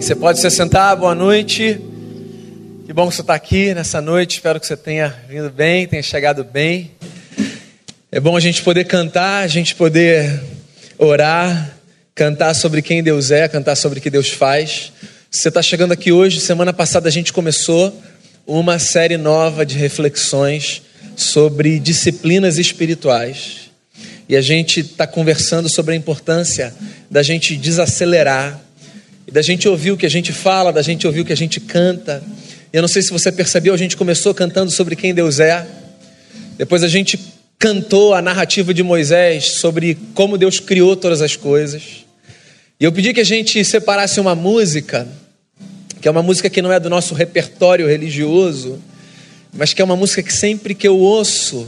Você 0.00 0.14
pode 0.14 0.40
se 0.40 0.50
sentar, 0.50 0.96
boa 0.96 1.14
noite. 1.14 1.78
Que 2.86 2.92
bom 2.92 3.06
que 3.06 3.14
você 3.14 3.20
está 3.20 3.34
aqui 3.34 3.74
nessa 3.74 4.00
noite. 4.00 4.36
Espero 4.36 4.58
que 4.58 4.66
você 4.66 4.74
tenha 4.74 5.14
vindo 5.28 5.50
bem, 5.50 5.86
tenha 5.86 6.02
chegado 6.02 6.42
bem. 6.42 6.92
É 8.10 8.18
bom 8.18 8.34
a 8.34 8.40
gente 8.40 8.62
poder 8.62 8.84
cantar, 8.84 9.44
a 9.44 9.46
gente 9.46 9.74
poder 9.74 10.42
orar, 10.96 11.76
cantar 12.14 12.54
sobre 12.54 12.80
quem 12.80 13.02
Deus 13.02 13.30
é, 13.30 13.46
cantar 13.46 13.76
sobre 13.76 13.98
o 13.98 14.02
que 14.02 14.08
Deus 14.08 14.30
faz. 14.30 14.90
Você 15.30 15.48
está 15.48 15.60
chegando 15.60 15.92
aqui 15.92 16.10
hoje, 16.10 16.40
semana 16.40 16.72
passada 16.72 17.06
a 17.06 17.12
gente 17.12 17.30
começou 17.30 17.94
uma 18.46 18.78
série 18.78 19.18
nova 19.18 19.66
de 19.66 19.76
reflexões 19.76 20.80
sobre 21.14 21.78
disciplinas 21.78 22.56
espirituais. 22.56 23.70
E 24.26 24.34
a 24.34 24.40
gente 24.40 24.80
está 24.80 25.06
conversando 25.06 25.68
sobre 25.68 25.92
a 25.92 25.96
importância 25.96 26.74
da 27.10 27.22
gente 27.22 27.54
desacelerar 27.54 28.69
da 29.30 29.42
gente 29.42 29.68
ouvir 29.68 29.92
o 29.92 29.96
que 29.96 30.06
a 30.06 30.10
gente 30.10 30.32
fala, 30.32 30.72
da 30.72 30.82
gente 30.82 31.06
ouvir 31.06 31.20
o 31.20 31.24
que 31.24 31.32
a 31.32 31.36
gente 31.36 31.60
canta. 31.60 32.22
E 32.72 32.76
eu 32.76 32.82
não 32.82 32.88
sei 32.88 33.02
se 33.02 33.10
você 33.10 33.32
percebeu, 33.32 33.74
a 33.74 33.76
gente 33.76 33.96
começou 33.96 34.34
cantando 34.34 34.70
sobre 34.70 34.94
quem 34.94 35.14
Deus 35.14 35.40
é. 35.40 35.66
Depois 36.56 36.82
a 36.82 36.88
gente 36.88 37.18
cantou 37.58 38.14
a 38.14 38.22
narrativa 38.22 38.72
de 38.72 38.82
Moisés 38.82 39.52
sobre 39.52 39.98
como 40.14 40.38
Deus 40.38 40.58
criou 40.60 40.96
todas 40.96 41.20
as 41.20 41.36
coisas. 41.36 42.06
E 42.78 42.84
eu 42.84 42.92
pedi 42.92 43.12
que 43.12 43.20
a 43.20 43.24
gente 43.24 43.62
separasse 43.64 44.18
uma 44.18 44.34
música, 44.34 45.06
que 46.00 46.08
é 46.08 46.10
uma 46.10 46.22
música 46.22 46.48
que 46.48 46.62
não 46.62 46.72
é 46.72 46.80
do 46.80 46.88
nosso 46.88 47.14
repertório 47.14 47.86
religioso, 47.86 48.78
mas 49.52 49.74
que 49.74 49.82
é 49.82 49.84
uma 49.84 49.96
música 49.96 50.22
que 50.22 50.32
sempre 50.32 50.74
que 50.74 50.88
eu 50.88 50.98
ouço 50.98 51.66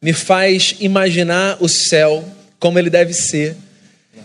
me 0.00 0.12
faz 0.12 0.76
imaginar 0.80 1.56
o 1.60 1.68
céu 1.68 2.24
como 2.58 2.78
ele 2.78 2.90
deve 2.90 3.12
ser 3.12 3.56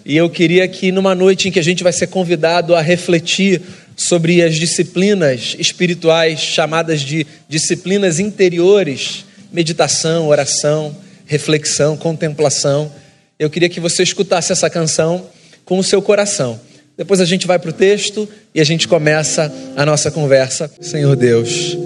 e 0.07 0.15
eu 0.15 0.29
queria 0.29 0.65
que 0.69 0.89
numa 0.89 1.13
noite 1.13 1.49
em 1.49 1.51
que 1.51 1.59
a 1.59 1.63
gente 1.63 1.83
vai 1.83 1.91
ser 1.91 2.07
convidado 2.07 2.73
a 2.73 2.81
refletir 2.81 3.61
sobre 3.95 4.41
as 4.41 4.55
disciplinas 4.55 5.53
espirituais 5.59 6.39
chamadas 6.39 7.01
de 7.01 7.27
disciplinas 7.49 8.17
interiores, 8.17 9.25
meditação, 9.51 10.29
oração, 10.29 10.95
reflexão, 11.25 11.97
contemplação, 11.97 12.89
eu 13.37 13.49
queria 13.49 13.67
que 13.67 13.81
você 13.81 14.01
escutasse 14.01 14.53
essa 14.53 14.69
canção 14.69 15.27
com 15.65 15.77
o 15.77 15.83
seu 15.83 16.01
coração. 16.01 16.57
Depois 16.97 17.19
a 17.19 17.25
gente 17.25 17.45
vai 17.45 17.59
para 17.59 17.69
o 17.69 17.73
texto 17.73 18.29
e 18.55 18.61
a 18.61 18.63
gente 18.63 18.87
começa 18.87 19.53
a 19.75 19.85
nossa 19.85 20.09
conversa. 20.09 20.71
Senhor 20.79 21.15
Deus, 21.17 21.77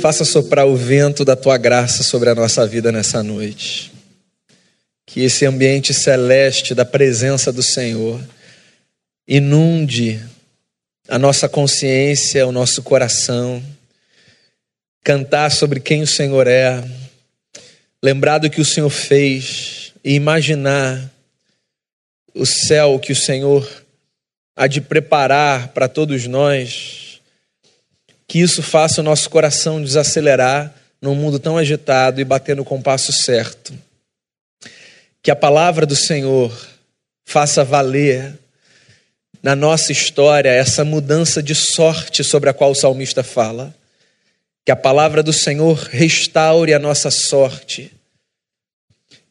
faça 0.00 0.24
soprar 0.24 0.66
o 0.66 0.74
vento 0.74 1.24
da 1.24 1.36
tua 1.36 1.56
graça 1.56 2.02
sobre 2.02 2.28
a 2.28 2.34
nossa 2.34 2.66
vida 2.66 2.90
nessa 2.90 3.22
noite 3.22 3.95
que 5.06 5.20
esse 5.22 5.46
ambiente 5.46 5.94
celeste 5.94 6.74
da 6.74 6.84
presença 6.84 7.52
do 7.52 7.62
Senhor 7.62 8.20
inunde 9.26 10.20
a 11.08 11.18
nossa 11.18 11.48
consciência, 11.48 12.46
o 12.46 12.52
nosso 12.52 12.82
coração, 12.82 13.62
cantar 15.04 15.52
sobre 15.52 15.78
quem 15.78 16.02
o 16.02 16.06
Senhor 16.06 16.48
é, 16.48 16.84
lembrar 18.02 18.38
do 18.38 18.50
que 18.50 18.60
o 18.60 18.64
Senhor 18.64 18.90
fez 18.90 19.92
e 20.04 20.14
imaginar 20.14 21.08
o 22.34 22.44
céu 22.44 22.98
que 22.98 23.12
o 23.12 23.16
Senhor 23.16 23.66
há 24.56 24.66
de 24.66 24.80
preparar 24.80 25.68
para 25.68 25.88
todos 25.88 26.26
nós, 26.26 27.20
que 28.26 28.40
isso 28.40 28.60
faça 28.60 29.00
o 29.00 29.04
nosso 29.04 29.30
coração 29.30 29.80
desacelerar 29.80 30.74
num 31.00 31.14
mundo 31.14 31.38
tão 31.38 31.56
agitado 31.56 32.20
e 32.20 32.24
bater 32.24 32.56
no 32.56 32.64
compasso 32.64 33.12
certo 33.12 33.85
que 35.26 35.30
a 35.32 35.34
palavra 35.34 35.84
do 35.84 35.96
Senhor 35.96 36.56
faça 37.24 37.64
valer 37.64 38.38
na 39.42 39.56
nossa 39.56 39.90
história 39.90 40.50
essa 40.50 40.84
mudança 40.84 41.42
de 41.42 41.52
sorte 41.52 42.22
sobre 42.22 42.48
a 42.48 42.52
qual 42.52 42.70
o 42.70 42.76
salmista 42.76 43.24
fala. 43.24 43.74
Que 44.64 44.70
a 44.70 44.76
palavra 44.76 45.24
do 45.24 45.32
Senhor 45.32 45.76
restaure 45.90 46.72
a 46.72 46.78
nossa 46.78 47.10
sorte. 47.10 47.90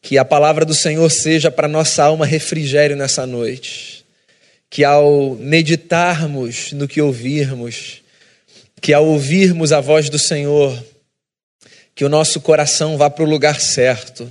Que 0.02 0.18
a 0.18 0.24
palavra 0.26 0.66
do 0.66 0.74
Senhor 0.74 1.10
seja 1.10 1.50
para 1.50 1.66
nossa 1.66 2.04
alma 2.04 2.26
refrigério 2.26 2.94
nessa 2.94 3.26
noite. 3.26 4.04
Que 4.68 4.84
ao 4.84 5.34
meditarmos 5.36 6.72
no 6.72 6.86
que 6.86 7.00
ouvirmos, 7.00 8.02
que 8.82 8.92
ao 8.92 9.06
ouvirmos 9.06 9.72
a 9.72 9.80
voz 9.80 10.10
do 10.10 10.18
Senhor, 10.18 10.78
que 11.94 12.04
o 12.04 12.10
nosso 12.10 12.38
coração 12.42 12.98
vá 12.98 13.08
para 13.08 13.24
o 13.24 13.26
lugar 13.26 13.58
certo 13.62 14.30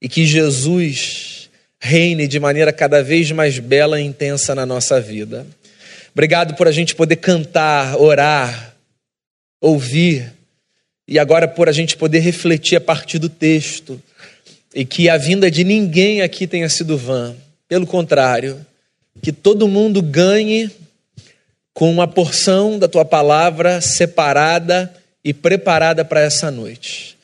e 0.00 0.08
que 0.08 0.24
Jesus 0.24 1.48
reine 1.80 2.26
de 2.26 2.40
maneira 2.40 2.72
cada 2.72 3.02
vez 3.02 3.30
mais 3.30 3.58
bela 3.58 4.00
e 4.00 4.04
intensa 4.04 4.54
na 4.54 4.66
nossa 4.66 5.00
vida. 5.00 5.46
Obrigado 6.12 6.54
por 6.54 6.66
a 6.66 6.72
gente 6.72 6.94
poder 6.94 7.16
cantar, 7.16 7.96
orar, 8.00 8.74
ouvir 9.60 10.32
e 11.06 11.18
agora 11.18 11.46
por 11.46 11.68
a 11.68 11.72
gente 11.72 11.96
poder 11.96 12.20
refletir 12.20 12.76
a 12.76 12.80
partir 12.80 13.18
do 13.18 13.28
texto 13.28 14.00
e 14.74 14.84
que 14.84 15.08
a 15.08 15.16
vinda 15.16 15.50
de 15.50 15.64
ninguém 15.64 16.20
aqui 16.20 16.46
tenha 16.46 16.68
sido 16.68 16.98
vã. 16.98 17.34
Pelo 17.68 17.86
contrário, 17.86 18.64
que 19.22 19.32
todo 19.32 19.68
mundo 19.68 20.02
ganhe 20.02 20.70
com 21.72 21.90
uma 21.90 22.08
porção 22.08 22.78
da 22.78 22.88
tua 22.88 23.04
palavra 23.04 23.80
separada 23.80 24.92
e 25.22 25.32
preparada 25.32 26.04
para 26.04 26.20
essa 26.20 26.50
noite 26.50 27.17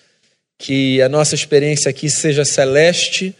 que 0.64 1.02
a 1.02 1.10
nossa 1.10 1.34
experiência 1.34 1.90
aqui 1.90 2.08
seja 2.08 2.42
celeste 2.42 3.36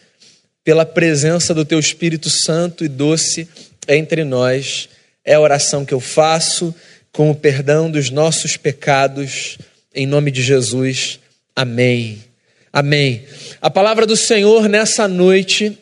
pela 0.62 0.84
presença 0.84 1.54
do 1.54 1.64
Teu 1.64 1.78
Espírito 1.78 2.28
Santo 2.28 2.84
e 2.84 2.88
doce 2.88 3.48
entre 3.88 4.24
nós. 4.24 4.90
É 5.24 5.32
a 5.32 5.40
oração 5.40 5.86
que 5.86 5.94
eu 5.94 6.00
faço 6.00 6.74
com 7.10 7.30
o 7.30 7.34
perdão 7.34 7.90
dos 7.90 8.10
nossos 8.10 8.58
pecados, 8.58 9.56
em 9.94 10.06
nome 10.06 10.30
de 10.30 10.42
Jesus. 10.42 11.18
Amém. 11.56 12.22
Amém. 12.70 13.24
A 13.58 13.70
palavra 13.70 14.04
do 14.04 14.18
Senhor 14.18 14.68
nessa 14.68 15.08
noite 15.08 15.78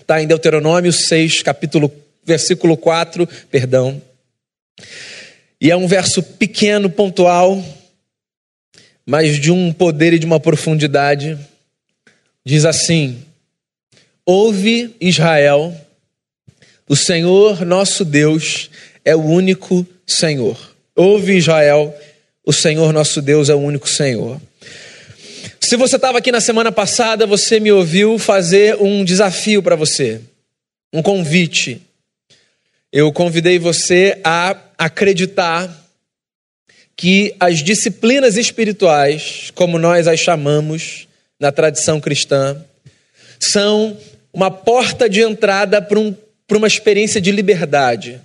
está 0.00 0.22
em 0.22 0.26
Deuteronômio 0.26 0.90
6, 0.90 1.42
capítulo, 1.42 1.92
versículo 2.24 2.78
4, 2.78 3.28
perdão. 3.50 4.00
E 5.60 5.70
é 5.70 5.76
um 5.76 5.86
verso 5.86 6.22
pequeno, 6.22 6.88
pontual, 6.88 7.62
mas 9.06 9.38
de 9.38 9.50
um 9.50 9.72
poder 9.72 10.12
e 10.12 10.18
de 10.18 10.26
uma 10.26 10.40
profundidade. 10.40 11.38
Diz 12.44 12.64
assim: 12.64 13.22
Ouve 14.24 14.94
Israel, 15.00 15.74
o 16.88 16.96
Senhor 16.96 17.64
nosso 17.64 18.04
Deus 18.04 18.70
é 19.04 19.14
o 19.14 19.22
único 19.22 19.86
Senhor. 20.06 20.56
Ouve 20.94 21.36
Israel, 21.36 21.94
o 22.44 22.52
Senhor 22.52 22.92
nosso 22.92 23.22
Deus 23.22 23.48
é 23.48 23.54
o 23.54 23.60
único 23.60 23.88
Senhor. 23.88 24.40
Se 25.60 25.76
você 25.76 25.96
estava 25.96 26.18
aqui 26.18 26.30
na 26.30 26.40
semana 26.40 26.70
passada, 26.70 27.26
você 27.26 27.58
me 27.58 27.72
ouviu 27.72 28.18
fazer 28.18 28.76
um 28.80 29.04
desafio 29.04 29.62
para 29.62 29.74
você, 29.74 30.20
um 30.92 31.00
convite. 31.00 31.80
Eu 32.92 33.10
convidei 33.12 33.58
você 33.58 34.20
a 34.22 34.56
acreditar 34.76 35.81
que 37.02 37.34
as 37.40 37.64
disciplinas 37.64 38.36
espirituais, 38.36 39.50
como 39.56 39.76
nós 39.76 40.06
as 40.06 40.20
chamamos 40.20 41.08
na 41.36 41.50
tradição 41.50 42.00
cristã, 42.00 42.56
são 43.40 43.96
uma 44.32 44.52
porta 44.52 45.08
de 45.08 45.20
entrada 45.20 45.82
para, 45.82 45.98
um, 45.98 46.14
uma 46.52 46.68
experiência 46.68 47.20
de 47.20 47.32
liberdade. 47.32 48.20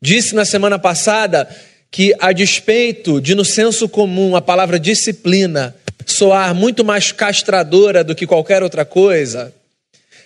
Disse 0.00 0.34
na 0.34 0.46
semana 0.46 0.78
passada 0.78 1.46
que, 1.90 2.14
a 2.18 2.32
despeito 2.32 3.20
de, 3.20 3.34
no 3.34 3.44
senso 3.44 3.86
comum, 3.86 4.34
a 4.34 4.40
palavra 4.40 4.80
disciplina 4.80 5.76
soar 6.06 6.54
muito 6.54 6.82
mais 6.82 7.12
castradora 7.12 8.02
do 8.02 8.14
que 8.14 8.26
qualquer 8.26 8.62
outra 8.62 8.86
coisa, 8.86 9.52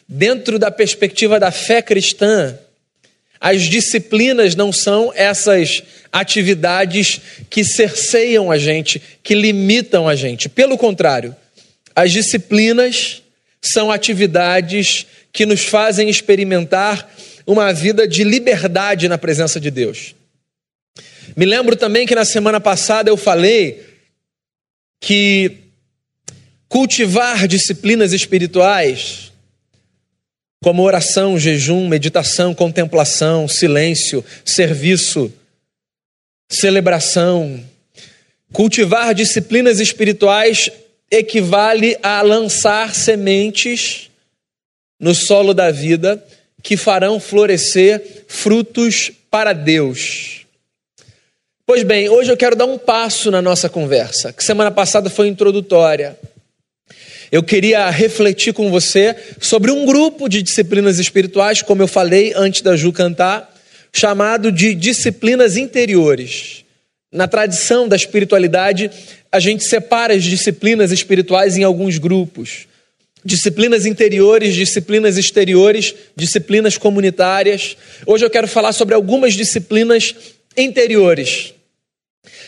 dentro 0.07 0.61
da 0.61 0.71
perspectiva 0.71 1.41
da 1.41 1.51
fé 1.51 1.83
cristã, 1.83 2.57
as 3.41 3.63
disciplinas 3.63 4.55
não 4.55 4.73
são 4.73 5.13
essas 5.15 5.83
atividades 6.13 7.21
que 7.51 7.65
cerceiam 7.65 8.51
a 8.51 8.59
gente, 8.59 9.01
que 9.23 9.35
limitam 9.35 10.09
a 10.09 10.15
gente. 10.15 10.49
Pelo 10.49 10.79
contrário, 10.79 11.35
as 11.95 12.13
disciplinas 12.13 13.23
são 13.61 13.91
atividades 13.91 15.07
que 15.33 15.45
nos 15.45 15.65
fazem 15.65 16.09
experimentar 16.09 17.11
uma 17.47 17.73
vida 17.73 18.09
de 18.09 18.25
liberdade 18.25 19.09
na 19.09 19.19
presença 19.19 19.61
de 19.61 19.71
Deus. 19.71 20.15
Me 21.37 21.45
lembro 21.45 21.77
também 21.77 22.07
que 22.07 22.15
na 22.15 22.25
semana 22.25 22.61
passada 22.61 23.11
eu 23.11 23.17
falei 23.17 23.85
que 25.01 25.59
cultivar 26.69 27.47
disciplinas 27.47 28.13
espirituais 28.13 29.26
como 30.67 30.83
oração, 30.83 31.39
jejum, 31.39 31.87
meditação, 31.87 32.53
contemplação, 32.53 33.47
silêncio, 33.47 34.25
serviço, 34.45 35.33
celebração. 36.49 37.63
Cultivar 38.53 39.15
disciplinas 39.15 39.79
espirituais 39.79 40.69
equivale 41.09 41.97
a 42.03 42.21
lançar 42.21 42.97
sementes 42.97 44.11
no 44.99 45.15
solo 45.15 45.55
da 45.55 45.71
vida 45.71 46.21
que 46.65 46.77
farão 46.77 47.21
florescer 47.21 48.25
frutos 48.27 49.13
para 49.31 49.53
Deus. 49.53 50.47
Pois 51.65 51.85
bem, 51.85 52.09
hoje 52.09 52.33
eu 52.33 52.37
quero 52.37 52.57
dar 52.57 52.67
um 52.67 52.77
passo 52.77 53.31
na 53.31 53.41
nossa 53.41 53.69
conversa, 53.69 54.33
que 54.33 54.43
semana 54.43 54.73
passada 54.73 55.09
foi 55.09 55.29
introdutória. 55.29 56.19
Eu 57.31 57.43
queria 57.43 57.91
refletir 57.91 58.53
com 58.53 58.71
você 58.71 59.17
sobre 59.41 59.71
um 59.71 59.85
grupo 59.85 60.29
de 60.29 60.43
disciplinas 60.43 60.99
espirituais, 60.99 61.63
como 61.63 61.83
eu 61.83 61.89
falei 61.89 62.33
antes 62.37 62.63
da 62.63 62.77
Ju 62.77 62.93
cantar, 62.93 63.53
chamado 63.93 64.53
de 64.53 64.75
disciplinas 64.75 65.57
interiores. 65.57 66.65
Na 67.13 67.27
tradição 67.27 67.89
da 67.89 67.97
espiritualidade, 67.97 68.91
a 69.33 69.41
gente 69.41 69.65
separa 69.65 70.15
as 70.15 70.23
disciplinas 70.23 70.93
espirituais 70.93 71.57
em 71.57 71.65
alguns 71.65 71.99
grupos. 71.99 72.67
Disciplinas 73.25 73.87
interiores, 73.87 74.55
disciplinas 74.55 75.17
exteriores, 75.17 75.95
disciplinas 76.15 76.79
comunitárias. 76.79 77.77
Hoje 78.07 78.25
eu 78.25 78.31
quero 78.31 78.47
falar 78.47 78.73
sobre 78.73 78.95
algumas 78.95 79.35
disciplinas 79.35 80.15
interiores. 80.57 81.55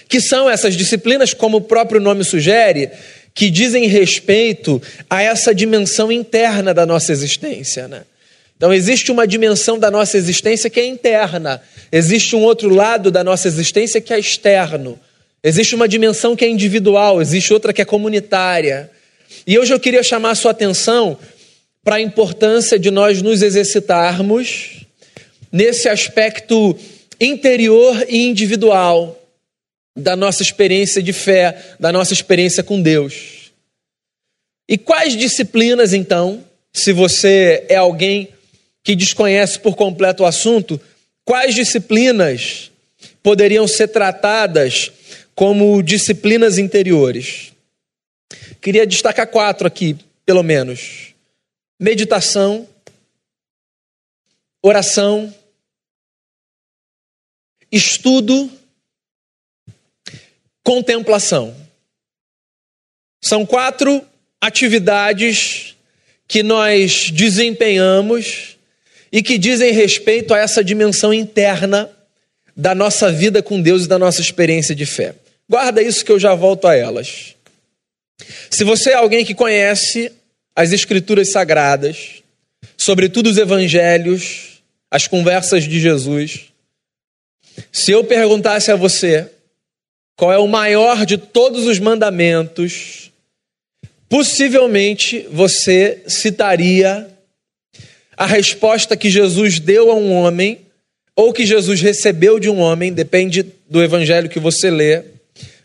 Que 0.08 0.20
são 0.20 0.48
essas 0.48 0.76
disciplinas, 0.76 1.34
como 1.34 1.58
o 1.58 1.62
próprio 1.62 2.00
nome 2.00 2.24
sugere, 2.24 2.90
que 3.38 3.50
dizem 3.50 3.86
respeito 3.86 4.82
a 5.08 5.22
essa 5.22 5.54
dimensão 5.54 6.10
interna 6.10 6.74
da 6.74 6.84
nossa 6.84 7.12
existência. 7.12 7.86
Né? 7.86 8.02
Então, 8.56 8.74
existe 8.74 9.12
uma 9.12 9.28
dimensão 9.28 9.78
da 9.78 9.92
nossa 9.92 10.18
existência 10.18 10.68
que 10.68 10.80
é 10.80 10.84
interna, 10.84 11.62
existe 11.92 12.34
um 12.34 12.42
outro 12.42 12.68
lado 12.68 13.12
da 13.12 13.22
nossa 13.22 13.46
existência 13.46 14.00
que 14.00 14.12
é 14.12 14.18
externo. 14.18 14.98
Existe 15.40 15.76
uma 15.76 15.86
dimensão 15.86 16.34
que 16.34 16.44
é 16.44 16.48
individual, 16.48 17.22
existe 17.22 17.52
outra 17.52 17.72
que 17.72 17.80
é 17.80 17.84
comunitária. 17.84 18.90
E 19.46 19.56
hoje 19.56 19.72
eu 19.72 19.78
queria 19.78 20.02
chamar 20.02 20.32
a 20.32 20.34
sua 20.34 20.50
atenção 20.50 21.16
para 21.84 21.94
a 21.94 22.00
importância 22.00 22.76
de 22.76 22.90
nós 22.90 23.22
nos 23.22 23.40
exercitarmos 23.40 24.84
nesse 25.52 25.88
aspecto 25.88 26.76
interior 27.20 28.04
e 28.08 28.26
individual 28.26 29.17
da 29.98 30.16
nossa 30.16 30.42
experiência 30.42 31.02
de 31.02 31.12
fé, 31.12 31.74
da 31.78 31.92
nossa 31.92 32.12
experiência 32.12 32.62
com 32.62 32.80
Deus. 32.80 33.52
E 34.68 34.78
quais 34.78 35.16
disciplinas, 35.16 35.92
então, 35.92 36.44
se 36.72 36.92
você 36.92 37.66
é 37.68 37.76
alguém 37.76 38.28
que 38.82 38.94
desconhece 38.94 39.58
por 39.58 39.74
completo 39.74 40.22
o 40.22 40.26
assunto, 40.26 40.80
quais 41.24 41.54
disciplinas 41.54 42.70
poderiam 43.22 43.66
ser 43.66 43.88
tratadas 43.88 44.92
como 45.34 45.82
disciplinas 45.82 46.58
interiores? 46.58 47.52
Queria 48.60 48.86
destacar 48.86 49.26
quatro 49.26 49.66
aqui, 49.66 49.96
pelo 50.24 50.42
menos: 50.42 51.14
meditação, 51.80 52.68
oração, 54.62 55.32
estudo 57.70 58.50
contemplação. 60.68 61.56
São 63.22 63.46
quatro 63.46 64.04
atividades 64.38 65.74
que 66.26 66.42
nós 66.42 67.10
desempenhamos 67.10 68.58
e 69.10 69.22
que 69.22 69.38
dizem 69.38 69.72
respeito 69.72 70.34
a 70.34 70.38
essa 70.38 70.62
dimensão 70.62 71.14
interna 71.14 71.90
da 72.54 72.74
nossa 72.74 73.10
vida 73.10 73.42
com 73.42 73.62
Deus 73.62 73.86
e 73.86 73.88
da 73.88 73.98
nossa 73.98 74.20
experiência 74.20 74.74
de 74.74 74.84
fé. 74.84 75.14
Guarda 75.48 75.80
isso 75.80 76.04
que 76.04 76.12
eu 76.12 76.20
já 76.20 76.34
volto 76.34 76.66
a 76.66 76.74
elas. 76.76 77.34
Se 78.50 78.62
você 78.62 78.90
é 78.90 78.94
alguém 78.96 79.24
que 79.24 79.34
conhece 79.34 80.12
as 80.54 80.70
Escrituras 80.70 81.32
Sagradas, 81.32 82.22
sobretudo 82.76 83.30
os 83.30 83.38
Evangelhos, 83.38 84.60
as 84.90 85.06
conversas 85.06 85.64
de 85.64 85.80
Jesus, 85.80 86.52
se 87.72 87.90
eu 87.90 88.04
perguntasse 88.04 88.70
a 88.70 88.76
você 88.76 89.30
qual 90.18 90.32
é 90.32 90.38
o 90.38 90.48
maior 90.48 91.06
de 91.06 91.16
todos 91.16 91.64
os 91.64 91.78
mandamentos, 91.78 93.12
possivelmente 94.08 95.24
você 95.30 96.02
citaria 96.08 97.08
a 98.16 98.26
resposta 98.26 98.96
que 98.96 99.08
Jesus 99.08 99.60
deu 99.60 99.92
a 99.92 99.94
um 99.94 100.12
homem, 100.12 100.58
ou 101.14 101.32
que 101.32 101.46
Jesus 101.46 101.80
recebeu 101.80 102.40
de 102.40 102.50
um 102.50 102.58
homem, 102.58 102.92
depende 102.92 103.46
do 103.70 103.80
evangelho 103.80 104.28
que 104.28 104.40
você 104.40 104.72
lê, 104.72 105.04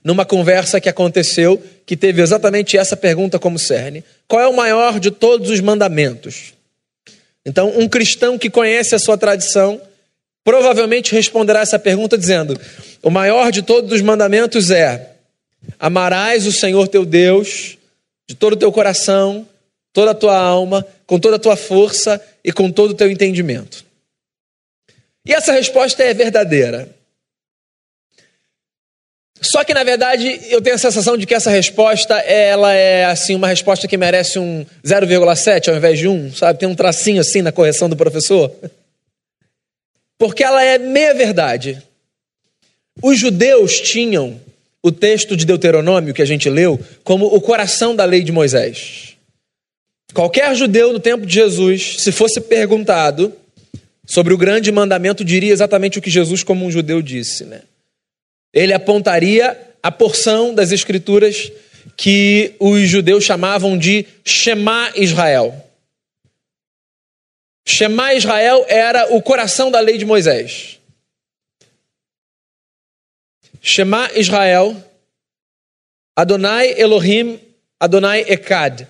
numa 0.03 0.23
conversa 0.23 0.79
que 0.79 0.87
aconteceu, 0.87 1.59
que 1.83 1.97
teve 1.97 2.21
exatamente 2.21 2.77
essa 2.77 2.95
pergunta 2.95 3.39
como 3.39 3.57
cerne: 3.57 4.03
qual 4.27 4.39
é 4.39 4.47
o 4.47 4.55
maior 4.55 4.99
de 4.99 5.09
todos 5.09 5.49
os 5.49 5.61
mandamentos? 5.61 6.53
Então, 7.43 7.73
um 7.75 7.89
cristão 7.89 8.37
que 8.37 8.51
conhece 8.51 8.93
a 8.93 8.99
sua 8.99 9.17
tradição 9.17 9.81
provavelmente 10.43 11.11
responderá 11.11 11.61
essa 11.61 11.79
pergunta 11.79 12.15
dizendo: 12.15 12.55
o 13.03 13.09
maior 13.09 13.51
de 13.51 13.61
todos 13.61 13.91
os 13.91 14.01
mandamentos 14.01 14.71
é: 14.71 15.11
amarás 15.77 16.47
o 16.47 16.51
Senhor 16.51 16.87
teu 16.87 17.05
Deus 17.05 17.77
de 18.27 18.33
todo 18.33 18.53
o 18.53 18.57
teu 18.57 18.71
coração, 18.71 19.45
toda 19.91 20.11
a 20.11 20.15
tua 20.15 20.37
alma, 20.37 20.87
com 21.05 21.19
toda 21.19 21.35
a 21.35 21.39
tua 21.39 21.57
força 21.57 22.21
e 22.43 22.53
com 22.53 22.71
todo 22.71 22.91
o 22.91 22.95
teu 22.95 23.11
entendimento. 23.11 23.83
E 25.25 25.33
essa 25.33 25.51
resposta 25.51 26.01
é 26.01 26.13
verdadeira. 26.13 26.89
Só 29.41 29.61
que 29.65 29.73
na 29.73 29.83
verdade 29.83 30.39
eu 30.49 30.61
tenho 30.61 30.77
a 30.77 30.79
sensação 30.79 31.17
de 31.17 31.25
que 31.25 31.35
essa 31.35 31.49
resposta 31.49 32.17
ela 32.19 32.73
é 32.73 33.03
assim 33.03 33.35
uma 33.35 33.49
resposta 33.49 33.89
que 33.89 33.97
merece 33.97 34.39
um 34.39 34.65
0,7 34.85 35.67
ao 35.67 35.75
invés 35.75 35.99
de 35.99 36.07
1, 36.07 36.35
sabe? 36.35 36.59
Tem 36.59 36.69
um 36.69 36.75
tracinho 36.75 37.19
assim 37.19 37.41
na 37.41 37.51
correção 37.51 37.89
do 37.89 37.97
professor. 37.97 38.49
Porque 40.17 40.41
ela 40.41 40.63
é 40.63 40.77
meia 40.77 41.13
verdade. 41.13 41.83
Os 43.01 43.19
judeus 43.19 43.79
tinham 43.79 44.39
o 44.81 44.91
texto 44.91 45.35
de 45.35 45.45
Deuteronômio 45.45 46.13
que 46.13 46.21
a 46.21 46.25
gente 46.25 46.49
leu 46.49 46.79
como 47.03 47.25
o 47.25 47.39
coração 47.39 47.95
da 47.95 48.05
lei 48.05 48.21
de 48.21 48.31
Moisés. 48.31 49.15
Qualquer 50.13 50.55
judeu 50.55 50.93
no 50.93 50.99
tempo 50.99 51.25
de 51.25 51.33
Jesus, 51.33 52.01
se 52.01 52.11
fosse 52.11 52.39
perguntado 52.41 53.33
sobre 54.05 54.33
o 54.33 54.37
grande 54.37 54.71
mandamento, 54.71 55.23
diria 55.23 55.51
exatamente 55.51 55.97
o 55.97 56.01
que 56.01 56.09
Jesus, 56.09 56.43
como 56.43 56.65
um 56.65 56.71
judeu, 56.71 57.01
disse. 57.01 57.45
Né? 57.45 57.61
Ele 58.53 58.73
apontaria 58.73 59.57
a 59.81 59.91
porção 59.91 60.53
das 60.53 60.71
Escrituras 60.71 61.51
que 61.97 62.53
os 62.59 62.87
judeus 62.87 63.23
chamavam 63.23 63.77
de 63.77 64.05
Shema 64.23 64.91
Israel. 64.95 65.55
Shema 67.65 68.13
Israel 68.13 68.65
era 68.67 69.15
o 69.15 69.21
coração 69.21 69.71
da 69.71 69.79
lei 69.79 69.97
de 69.97 70.05
Moisés. 70.05 70.79
Shema 73.65 74.11
Israel, 74.13 74.75
Adonai 76.13 76.77
Elohim, 76.77 77.39
Adonai 77.79 78.25
Ekad. 78.27 78.85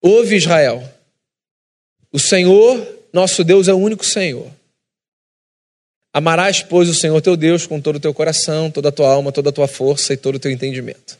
Ouve 0.00 0.36
Israel. 0.36 0.88
O 2.12 2.18
Senhor, 2.20 2.86
nosso 3.12 3.42
Deus, 3.42 3.66
é 3.66 3.74
o 3.74 3.78
único 3.78 4.06
Senhor. 4.06 4.48
Amarás, 6.14 6.62
pois, 6.62 6.88
o 6.88 6.94
Senhor 6.94 7.20
teu 7.20 7.36
Deus 7.36 7.66
com 7.66 7.80
todo 7.80 7.96
o 7.96 8.00
teu 8.00 8.14
coração, 8.14 8.70
toda 8.70 8.90
a 8.90 8.92
tua 8.92 9.12
alma, 9.12 9.32
toda 9.32 9.50
a 9.50 9.52
tua 9.52 9.66
força 9.66 10.14
e 10.14 10.16
todo 10.16 10.36
o 10.36 10.38
teu 10.38 10.52
entendimento. 10.52 11.18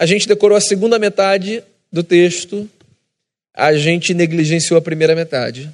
A 0.00 0.04
gente 0.04 0.26
decorou 0.26 0.58
a 0.58 0.60
segunda 0.60 0.98
metade 0.98 1.62
do 1.92 2.02
texto, 2.02 2.68
a 3.54 3.72
gente 3.74 4.12
negligenciou 4.12 4.76
a 4.76 4.82
primeira 4.82 5.14
metade. 5.14 5.72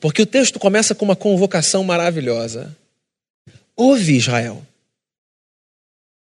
Porque 0.00 0.20
o 0.20 0.26
texto 0.26 0.58
começa 0.58 0.96
com 0.96 1.04
uma 1.04 1.16
convocação 1.16 1.84
maravilhosa. 1.84 2.76
Ouve, 3.78 4.16
Israel. 4.16 4.60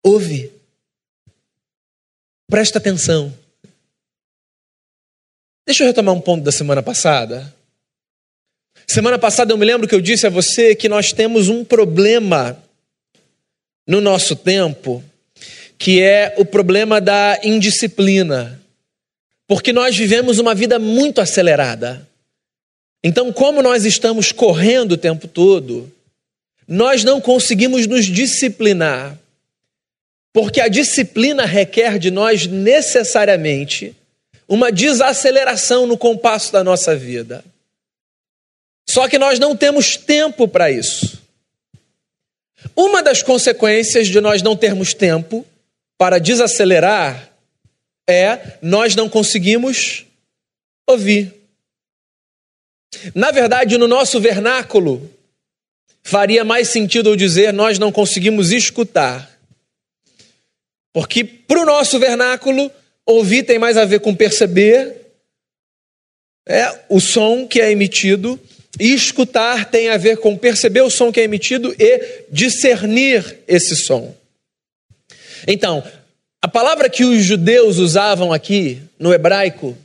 Ouve. 0.03 0.51
Presta 2.49 2.79
atenção. 2.79 3.33
Deixa 5.67 5.83
eu 5.83 5.87
retomar 5.87 6.15
um 6.15 6.21
ponto 6.21 6.43
da 6.43 6.51
semana 6.51 6.83
passada. 6.83 7.55
Semana 8.87 9.19
passada 9.19 9.53
eu 9.53 9.59
me 9.59 9.67
lembro 9.67 9.87
que 9.87 9.95
eu 9.95 10.01
disse 10.01 10.27
a 10.27 10.31
você 10.31 10.75
que 10.75 10.89
nós 10.89 11.13
temos 11.13 11.51
um 11.51 11.63
problema 11.63 12.59
no 13.87 14.01
nosso 14.01 14.35
tempo, 14.35 15.05
que 15.77 16.01
é 16.01 16.35
o 16.39 16.47
problema 16.47 17.03
da 17.03 17.39
indisciplina. 17.45 18.59
Porque 19.47 19.75
nós 19.75 19.95
vivemos 19.95 20.39
uma 20.39 20.55
vida 20.55 20.79
muito 20.79 21.21
acelerada. 21.21 22.09
Então, 23.05 23.31
como 23.31 23.63
nós 23.63 23.85
estamos 23.85 24.33
correndo 24.33 24.93
o 24.93 24.97
tempo 24.97 25.29
todo, 25.29 25.93
nós 26.73 27.05
não 27.05 27.21
conseguimos 27.21 27.87
nos 27.87 28.07
disciplinar, 28.07 29.19
porque 30.33 30.59
a 30.59 30.69
disciplina 30.69 31.45
requer 31.45 31.99
de 31.99 32.11
nós 32.11 32.47
necessariamente 32.47 33.95
uma 34.49 34.73
desaceleração 34.73 35.87
no 35.87 35.99
compasso 35.99 36.51
da 36.51 36.65
nossa 36.65 36.97
vida. 36.97 37.45
Só 38.89 39.07
que 39.07 39.19
nós 39.19 39.39
não 39.39 39.55
temos 39.55 39.99
tempo 39.99 40.49
para 40.49 40.71
isso. 40.71 41.23
Uma 42.75 43.03
das 43.03 43.23
consequências 43.23 44.09
de 44.09 44.19
nós 44.19 44.41
não 44.41 44.57
termos 44.57 44.95
tempo 44.95 45.45
para 45.99 46.19
desacelerar 46.19 47.33
é 48.09 48.57
nós 48.63 48.97
não 48.97 49.11
conseguimos 49.11 50.07
ouvir. 50.87 51.35
Na 53.15 53.31
verdade, 53.31 53.77
no 53.77 53.87
nosso 53.87 54.19
vernáculo, 54.19 55.11
faria 56.03 56.45
mais 56.45 56.69
sentido 56.69 57.11
eu 57.11 57.17
dizer 57.17 57.53
nós 57.53 57.79
não 57.79 57.93
conseguimos 57.93 58.51
escutar. 58.51 59.31
Porque 60.93 61.25
para 61.25 61.63
o 61.63 61.65
nosso 61.65 61.99
vernáculo, 61.99 62.71
ouvir 63.07 63.45
tem 63.45 63.59
mais 63.59 63.77
a 63.77 63.85
ver 63.85 64.01
com 64.01 64.15
perceber 64.15 65.03
é 66.47 66.85
o 66.89 67.01
som 67.01 67.47
que 67.47 67.61
é 67.61 67.71
emitido, 67.71 68.39
e 68.81 68.93
escutar 68.93 69.67
tem 69.67 69.91
a 69.91 69.97
ver 69.97 70.17
com 70.17 70.37
perceber 70.37 70.81
o 70.81 70.91
som 70.91 71.13
que 71.13 71.21
é 71.21 71.25
emitido 71.25 71.75
e 71.79 72.25
discernir 72.31 73.39
esse 73.47 73.77
som. 73.77 74.15
Então, 75.47 75.85
a 76.41 76.49
palavra 76.49 76.89
que 76.89 77.05
os 77.05 77.23
judeus 77.23 77.79
usavam 77.79 78.33
aqui 78.33 78.81
no 78.99 79.13
hebraico 79.13 79.77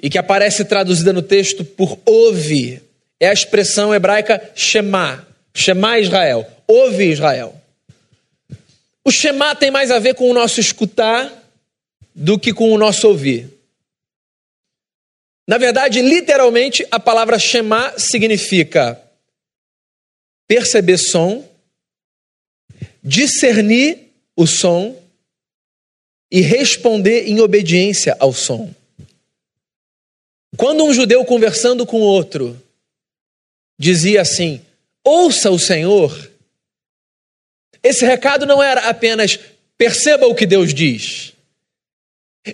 e 0.00 0.08
que 0.08 0.18
aparece 0.18 0.64
traduzida 0.64 1.12
no 1.12 1.20
texto 1.20 1.64
por 1.64 1.98
ouve 2.06 2.80
é 3.20 3.28
a 3.28 3.32
expressão 3.32 3.94
hebraica 3.94 4.50
Shema, 4.56 5.26
Shema 5.54 5.98
Israel, 5.98 6.50
ouve 6.66 7.04
Israel. 7.04 7.54
O 9.04 9.10
Shema 9.10 9.54
tem 9.54 9.70
mais 9.70 9.90
a 9.90 9.98
ver 9.98 10.14
com 10.14 10.30
o 10.30 10.34
nosso 10.34 10.58
escutar 10.58 11.30
do 12.14 12.38
que 12.38 12.52
com 12.52 12.72
o 12.72 12.78
nosso 12.78 13.06
ouvir. 13.06 13.48
Na 15.46 15.58
verdade, 15.58 16.00
literalmente, 16.00 16.86
a 16.90 16.98
palavra 16.98 17.38
Shema 17.38 17.98
significa 17.98 19.00
perceber 20.46 20.96
som, 20.96 21.46
discernir 23.02 24.12
o 24.36 24.46
som 24.46 24.96
e 26.30 26.40
responder 26.40 27.28
em 27.28 27.40
obediência 27.40 28.16
ao 28.18 28.32
som. 28.32 28.72
Quando 30.56 30.84
um 30.84 30.94
judeu 30.94 31.24
conversando 31.24 31.84
com 31.84 32.00
outro 32.00 32.60
dizia 33.80 34.20
assim: 34.20 34.60
Ouça 35.02 35.50
o 35.50 35.58
Senhor, 35.58 36.30
esse 37.82 38.04
recado 38.04 38.44
não 38.44 38.62
era 38.62 38.82
apenas 38.82 39.40
perceba 39.78 40.26
o 40.26 40.34
que 40.34 40.44
Deus 40.44 40.74
diz. 40.74 41.32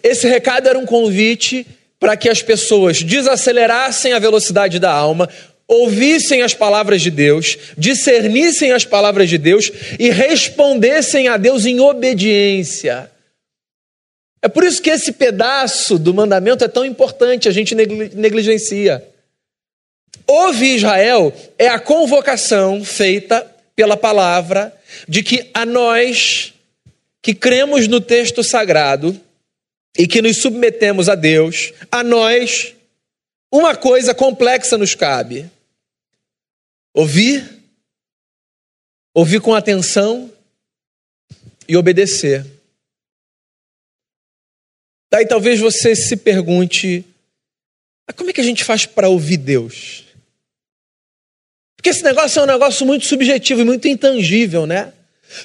Esse 0.03 0.29
recado 0.29 0.69
era 0.69 0.79
um 0.79 0.87
convite 0.87 1.67
para 1.99 2.17
que 2.17 2.29
as 2.29 2.43
pessoas 2.43 3.03
desacelerassem 3.03 4.13
a 4.13 4.19
velocidade 4.19 4.79
da 4.79 4.93
alma, 4.93 5.29
ouvissem 5.67 6.43
as 6.43 6.55
palavras 6.55 7.03
de 7.03 7.11
Deus, 7.11 7.59
discernissem 7.77 8.73
as 8.73 8.85
palavras 8.85 9.29
de 9.29 9.39
Deus 9.39 9.73
e 9.99 10.11
respondessem 10.11 11.27
a 11.27 11.37
Deus 11.37 11.67
em 11.67 11.81
obediência. 11.81 13.11
É 14.41 14.49
por 14.49 14.63
isso 14.63 14.81
que 14.81 14.91
esse 14.91 15.11
pedaço 15.11 15.99
do 15.99 16.15
mandamento 16.15 16.63
é 16.63 16.69
tão 16.69 16.85
importante, 16.85 17.49
a 17.49 17.53
gente 17.53 17.75
negligencia. 17.75 19.03
Ouve 20.27 20.75
Israel 20.75 21.33
é 21.59 21.69
a 21.69 21.79
convocação 21.79 22.85
feita 22.85 23.43
pela 23.75 23.97
palavra 23.97 24.75
de 25.09 25.23
que 25.23 25.51
a 25.53 25.67
nós 25.67 26.55
que 27.23 27.35
cremos 27.35 27.89
no 27.89 28.01
texto 28.01 28.45
sagrado 28.45 29.21
e 29.99 30.07
que 30.07 30.23
nos 30.23 30.37
submetemos 30.37 31.09
a 31.09 31.15
Deus, 31.15 31.73
a 31.91 32.05
nós, 32.05 32.75
uma 33.53 33.75
coisa 33.75 34.15
complexa 34.15 34.79
nos 34.79 34.95
cabe: 34.95 35.51
ouvir, 36.95 37.63
ouvir 39.13 39.41
com 39.41 39.55
atenção 39.55 40.33
e 41.69 41.77
obedecer. 41.77 42.47
Daí 45.11 45.27
talvez 45.27 45.59
você 45.59 45.97
se 45.97 46.17
pergunte: 46.17 47.05
como 48.17 48.31
é 48.31 48.33
que 48.33 48.41
a 48.41 48.45
gente 48.45 48.63
faz 48.63 48.87
para 48.87 49.09
ouvir 49.09 49.39
Deus? 49.39 50.06
Porque 51.87 51.99
esse 51.99 52.03
negócio 52.03 52.41
é 52.41 52.43
um 52.43 52.47
negócio 52.47 52.85
muito 52.85 53.07
subjetivo 53.07 53.61
e 53.61 53.65
muito 53.65 53.87
intangível, 53.87 54.67
né? 54.67 54.93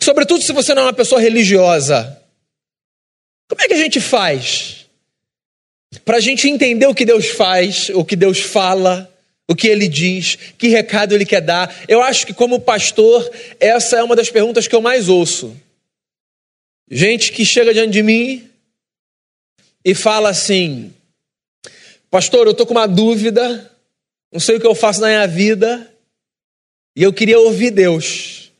Sobretudo 0.01 0.43
se 0.43 0.51
você 0.51 0.73
não 0.73 0.81
é 0.81 0.85
uma 0.85 0.93
pessoa 0.93 1.21
religiosa. 1.21 2.19
Como 3.47 3.61
é 3.61 3.67
que 3.67 3.75
a 3.75 3.77
gente 3.77 4.01
faz 4.01 4.87
para 6.03 6.17
a 6.17 6.19
gente 6.19 6.49
entender 6.49 6.87
o 6.87 6.95
que 6.95 7.05
Deus 7.05 7.27
faz, 7.27 7.89
o 7.89 8.03
que 8.03 8.15
Deus 8.15 8.39
fala, 8.39 9.07
o 9.47 9.55
que 9.55 9.67
Ele 9.67 9.87
diz, 9.87 10.35
que 10.57 10.67
recado 10.69 11.13
Ele 11.13 11.27
quer 11.27 11.41
dar? 11.41 11.83
Eu 11.87 12.01
acho 12.01 12.25
que, 12.25 12.33
como 12.33 12.59
pastor, 12.59 13.29
essa 13.59 13.97
é 13.97 14.03
uma 14.03 14.15
das 14.15 14.31
perguntas 14.31 14.67
que 14.67 14.75
eu 14.75 14.81
mais 14.81 15.09
ouço. 15.09 15.55
Gente 16.89 17.33
que 17.33 17.45
chega 17.45 17.71
diante 17.71 17.91
de 17.93 18.01
mim 18.01 18.49
e 19.85 19.93
fala 19.93 20.29
assim: 20.29 20.91
Pastor, 22.09 22.47
eu 22.47 22.51
estou 22.53 22.65
com 22.65 22.73
uma 22.73 22.87
dúvida, 22.87 23.71
não 24.31 24.39
sei 24.39 24.55
o 24.55 24.59
que 24.59 24.65
eu 24.65 24.73
faço 24.73 25.01
na 25.01 25.07
minha 25.07 25.27
vida, 25.27 25.87
e 26.95 27.03
eu 27.03 27.13
queria 27.13 27.39
ouvir 27.39 27.71
Deus. 27.71 28.51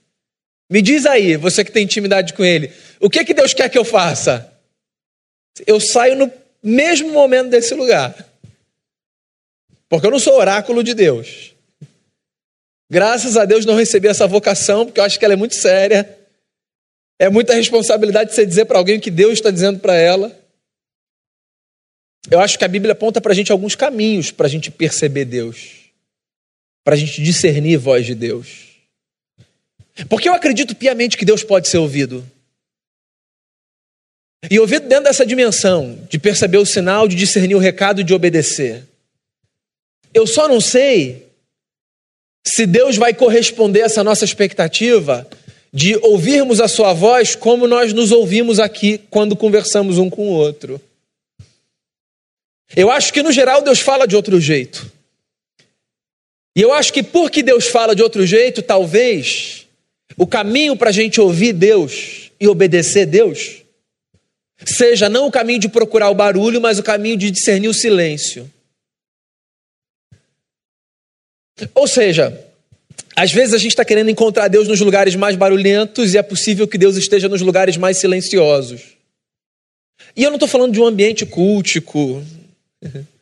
Me 0.70 0.82
diz 0.82 1.06
aí, 1.06 1.36
você 1.36 1.66
que 1.66 1.72
tem 1.72 1.84
intimidade 1.84 2.34
com 2.34 2.46
Ele, 2.46 2.72
o 3.00 3.10
que, 3.10 3.26
que 3.26 3.34
Deus 3.34 3.54
quer 3.54 3.70
que 3.70 3.78
eu 3.78 3.86
faça? 3.86 4.52
eu 5.66 5.80
saio 5.80 6.16
no 6.16 6.32
mesmo 6.64 7.12
momento 7.12 7.50
desse 7.50 7.74
lugar. 7.74 8.16
Porque 9.90 10.08
eu 10.08 10.12
não 10.12 10.20
sou 10.20 10.38
oráculo 10.38 10.84
de 10.84 10.94
Deus. 10.94 11.54
Graças 12.90 13.38
a 13.38 13.46
Deus 13.46 13.66
não 13.66 13.76
recebi 13.76 14.08
essa 14.08 14.28
vocação, 14.28 14.86
porque 14.86 15.00
eu 15.00 15.04
acho 15.04 15.18
que 15.18 15.26
ela 15.26 15.34
é 15.34 15.38
muito 15.38 15.56
séria. 15.56 16.18
É 17.20 17.30
muita 17.30 17.54
responsabilidade 17.54 18.34
você 18.34 18.46
dizer 18.46 18.66
para 18.66 18.78
alguém 18.78 18.98
o 18.98 19.02
que 19.02 19.12
Deus 19.12 19.34
está 19.34 19.52
dizendo 19.52 19.80
para 19.80 19.96
ela. 19.96 20.38
Eu 22.30 22.40
acho 22.40 22.58
que 22.58 22.66
a 22.66 22.68
Bíblia 22.68 22.94
aponta 22.94 23.20
para 23.20 23.32
a 23.32 23.36
gente 23.36 23.52
alguns 23.52 23.76
caminhos 23.76 24.32
para 24.32 24.48
a 24.48 24.50
gente 24.50 24.70
perceber 24.72 25.26
Deus, 25.26 25.81
para 26.84 26.96
a 26.96 26.98
gente 26.98 27.22
discernir 27.22 27.76
a 27.76 27.80
voz 27.80 28.06
de 28.06 28.16
Deus. 28.16 28.72
Porque 30.10 30.28
eu 30.28 30.34
acredito 30.34 30.76
piamente 30.76 31.18
que 31.18 31.26
Deus 31.26 31.44
pode 31.44 31.68
ser 31.68 31.78
ouvido. 31.78 32.26
E 34.50 34.60
ouvido 34.60 34.88
dentro 34.88 35.06
dessa 35.06 35.26
dimensão, 35.26 36.00
de 36.10 36.18
perceber 36.18 36.58
o 36.58 36.66
sinal, 36.66 37.08
de 37.08 37.16
discernir 37.16 37.56
o 37.56 37.60
recado 37.60 38.02
e 38.02 38.04
de 38.04 38.14
obedecer. 38.14 38.84
Eu 40.14 40.26
só 40.26 40.48
não 40.48 40.60
sei 40.60 41.28
se 42.44 42.66
Deus 42.66 42.98
vai 42.98 43.14
corresponder 43.14 43.84
a 43.84 43.86
essa 43.86 44.04
nossa 44.04 44.26
expectativa 44.26 45.30
de 45.72 45.96
ouvirmos 45.98 46.60
a 46.60 46.68
sua 46.68 46.92
voz 46.92 47.36
como 47.36 47.68
nós 47.68 47.94
nos 47.94 48.12
ouvimos 48.12 48.60
aqui 48.60 48.98
quando 49.10 49.36
conversamos 49.36 49.98
um 49.98 50.10
com 50.10 50.28
o 50.28 50.34
outro. 50.34 50.82
Eu 52.76 52.90
acho 52.90 53.14
que 53.14 53.22
no 53.22 53.32
geral 53.32 53.62
Deus 53.62 53.80
fala 53.80 54.08
de 54.08 54.16
outro 54.16 54.40
jeito. 54.40 54.92
E 56.56 56.62
eu 56.62 56.74
acho 56.74 56.92
que 56.92 57.02
porque 57.02 57.42
Deus 57.42 57.68
fala 57.68 57.96
de 57.96 58.04
outro 58.04 58.26
jeito, 58.26 58.62
talvez 58.62 59.68
o 60.18 60.28
caminho 60.28 60.76
para 60.76 60.90
a 60.90 60.94
gente 60.94 61.22
ouvir 61.22 61.54
Deus 61.54 62.32
e 62.40 62.48
obedecer 62.48 63.06
Deus 63.06 63.62
seja 64.66 65.10
não 65.10 65.28
o 65.28 65.32
caminho 65.32 65.60
de 65.60 65.70
procurar 65.70 66.10
o 66.10 66.16
barulho, 66.16 66.62
mas 66.62 66.78
o 66.78 66.84
caminho 66.84 67.18
de 67.18 67.32
discernir 67.32 67.68
o 67.68 67.74
silêncio. 67.74 68.52
Ou 71.74 71.88
seja, 71.88 72.46
às 73.16 73.32
vezes 73.32 73.54
a 73.54 73.58
gente 73.58 73.72
está 73.72 73.86
querendo 73.86 74.10
encontrar 74.10 74.48
Deus 74.48 74.68
nos 74.68 74.80
lugares 74.82 75.16
mais 75.16 75.36
barulhentos 75.36 76.14
e 76.14 76.18
é 76.18 76.24
possível 76.24 76.68
que 76.68 76.78
Deus 76.78 76.96
esteja 76.98 77.28
nos 77.28 77.42
lugares 77.42 77.78
mais 77.78 77.98
silenciosos. 77.98 78.82
E 80.16 80.24
eu 80.24 80.30
não 80.30 80.38
estou 80.38 80.50
falando 80.50 80.74
de 80.74 80.80
um 80.80 80.86
ambiente 80.86 81.26
cultico. 81.26 82.24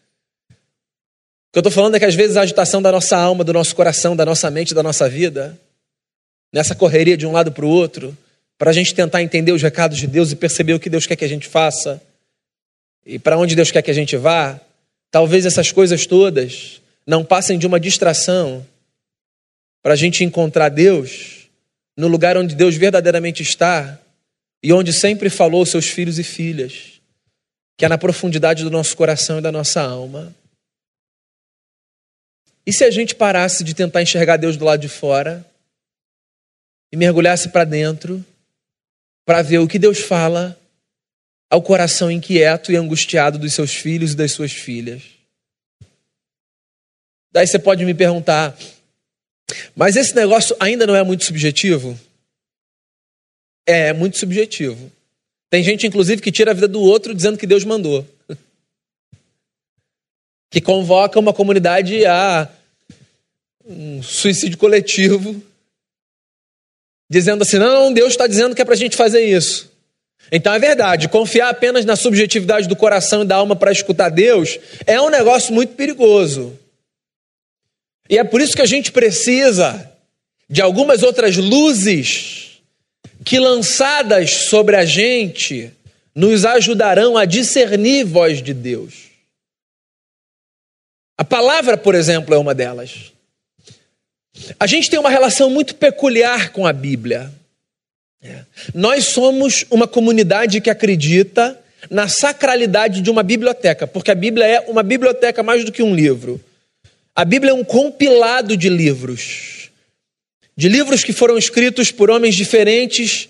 O 1.49 1.53
que 1.53 1.57
eu 1.57 1.61
estou 1.61 1.71
falando 1.71 1.95
é 1.95 1.99
que 1.99 2.05
às 2.05 2.15
vezes 2.15 2.37
a 2.37 2.41
agitação 2.41 2.81
da 2.81 2.91
nossa 2.91 3.17
alma, 3.17 3.43
do 3.43 3.53
nosso 3.53 3.75
coração, 3.75 4.15
da 4.15 4.25
nossa 4.25 4.51
mente, 4.51 4.73
da 4.73 4.83
nossa 4.83 5.09
vida, 5.09 5.59
nessa 6.53 6.75
correria 6.75 7.17
de 7.17 7.25
um 7.25 7.31
lado 7.31 7.51
para 7.51 7.65
o 7.65 7.69
outro, 7.69 8.15
para 8.57 8.69
a 8.69 8.73
gente 8.73 8.93
tentar 8.93 9.23
entender 9.23 9.51
os 9.51 9.61
recados 9.61 9.97
de 9.97 10.05
Deus 10.05 10.31
e 10.31 10.35
perceber 10.35 10.73
o 10.73 10.79
que 10.79 10.89
Deus 10.89 11.07
quer 11.07 11.15
que 11.15 11.25
a 11.25 11.29
gente 11.29 11.47
faça 11.47 12.01
e 13.05 13.17
para 13.17 13.37
onde 13.37 13.55
Deus 13.55 13.71
quer 13.71 13.81
que 13.81 13.89
a 13.89 13.93
gente 13.93 14.15
vá, 14.15 14.59
talvez 15.09 15.45
essas 15.45 15.71
coisas 15.71 16.05
todas 16.05 16.79
não 17.07 17.25
passem 17.25 17.57
de 17.57 17.65
uma 17.65 17.79
distração 17.79 18.63
para 19.81 19.93
a 19.93 19.97
gente 19.97 20.23
encontrar 20.23 20.69
Deus 20.69 21.47
no 21.97 22.07
lugar 22.07 22.37
onde 22.37 22.53
Deus 22.53 22.75
verdadeiramente 22.75 23.41
está 23.41 23.97
e 24.61 24.71
onde 24.71 24.93
sempre 24.93 25.29
falou 25.29 25.61
aos 25.61 25.69
seus 25.69 25.87
filhos 25.87 26.19
e 26.19 26.23
filhas, 26.23 27.01
que 27.77 27.85
é 27.85 27.89
na 27.89 27.97
profundidade 27.97 28.63
do 28.63 28.69
nosso 28.69 28.95
coração 28.95 29.39
e 29.39 29.41
da 29.41 29.51
nossa 29.51 29.81
alma. 29.81 30.31
E 32.69 32.71
se 32.71 32.83
a 32.83 32.91
gente 32.91 33.15
parasse 33.15 33.63
de 33.63 33.73
tentar 33.73 34.03
enxergar 34.03 34.37
Deus 34.37 34.55
do 34.55 34.63
lado 34.63 34.79
de 34.79 34.87
fora 34.87 35.43
e 36.91 36.95
mergulhasse 36.95 37.49
para 37.49 37.63
dentro 37.63 38.23
para 39.25 39.41
ver 39.41 39.57
o 39.57 39.67
que 39.67 39.79
Deus 39.79 39.97
fala 39.97 40.55
ao 41.49 41.63
coração 41.63 42.11
inquieto 42.11 42.71
e 42.71 42.75
angustiado 42.75 43.39
dos 43.39 43.53
seus 43.53 43.73
filhos 43.73 44.13
e 44.13 44.15
das 44.15 44.33
suas 44.33 44.51
filhas. 44.51 45.01
Daí 47.31 47.47
você 47.47 47.57
pode 47.57 47.83
me 47.83 47.95
perguntar, 47.95 48.55
mas 49.75 49.95
esse 49.95 50.15
negócio 50.15 50.55
ainda 50.59 50.85
não 50.85 50.95
é 50.95 51.01
muito 51.01 51.25
subjetivo? 51.25 51.99
É, 53.67 53.87
é 53.87 53.93
muito 53.93 54.15
subjetivo. 54.15 54.91
Tem 55.49 55.63
gente, 55.63 55.87
inclusive, 55.87 56.21
que 56.21 56.31
tira 56.31 56.51
a 56.51 56.53
vida 56.53 56.67
do 56.67 56.81
outro 56.81 57.15
dizendo 57.15 57.35
que 57.35 57.47
Deus 57.47 57.63
mandou. 57.63 58.07
que 60.51 60.61
convoca 60.61 61.19
uma 61.19 61.33
comunidade 61.33 62.05
a 62.05 62.47
um 63.65 64.01
suicídio 64.01 64.57
coletivo, 64.57 65.41
dizendo 67.09 67.43
assim: 67.43 67.57
não, 67.57 67.91
Deus 67.93 68.09
está 68.09 68.27
dizendo 68.27 68.55
que 68.55 68.61
é 68.61 68.65
para 68.65 68.73
a 68.73 68.77
gente 68.77 68.95
fazer 68.95 69.21
isso. 69.21 69.71
Então 70.31 70.53
é 70.53 70.59
verdade, 70.59 71.09
confiar 71.09 71.49
apenas 71.49 71.85
na 71.85 71.95
subjetividade 71.95 72.67
do 72.67 72.75
coração 72.75 73.23
e 73.23 73.25
da 73.25 73.35
alma 73.35 73.55
para 73.55 73.71
escutar 73.71 74.09
Deus 74.09 74.59
é 74.85 75.01
um 75.01 75.09
negócio 75.09 75.53
muito 75.53 75.73
perigoso. 75.73 76.57
E 78.09 78.17
é 78.17 78.23
por 78.23 78.41
isso 78.41 78.55
que 78.55 78.61
a 78.61 78.67
gente 78.67 78.91
precisa 78.91 79.91
de 80.49 80.61
algumas 80.61 81.03
outras 81.03 81.37
luzes 81.37 82.61
que, 83.23 83.39
lançadas 83.39 84.31
sobre 84.31 84.75
a 84.75 84.85
gente, 84.85 85.71
nos 86.15 86.43
ajudarão 86.43 87.15
a 87.15 87.25
discernir 87.25 88.03
voz 88.03 88.41
de 88.41 88.53
Deus. 88.53 89.09
A 91.17 91.23
palavra, 91.23 91.77
por 91.77 91.93
exemplo, 91.93 92.33
é 92.33 92.37
uma 92.37 92.55
delas. 92.55 93.11
A 94.59 94.67
gente 94.67 94.89
tem 94.89 94.99
uma 94.99 95.09
relação 95.09 95.49
muito 95.49 95.75
peculiar 95.75 96.51
com 96.51 96.65
a 96.65 96.73
Bíblia. 96.73 97.31
É. 98.21 98.41
Nós 98.73 99.05
somos 99.05 99.65
uma 99.69 99.87
comunidade 99.87 100.59
que 100.59 100.69
acredita 100.69 101.57
na 101.89 102.07
sacralidade 102.07 103.01
de 103.01 103.09
uma 103.09 103.23
biblioteca, 103.23 103.87
porque 103.87 104.11
a 104.11 104.15
Bíblia 104.15 104.45
é 104.45 104.59
uma 104.67 104.83
biblioteca 104.83 105.41
mais 105.41 105.63
do 105.63 105.71
que 105.71 105.81
um 105.81 105.95
livro. 105.95 106.39
A 107.15 107.23
Bíblia 107.23 107.51
é 107.51 107.53
um 107.53 107.63
compilado 107.63 108.57
de 108.57 108.69
livros, 108.69 109.69
de 110.55 110.67
livros 110.67 111.03
que 111.03 111.13
foram 111.13 111.37
escritos 111.37 111.91
por 111.91 112.09
homens 112.09 112.35
diferentes, 112.35 113.29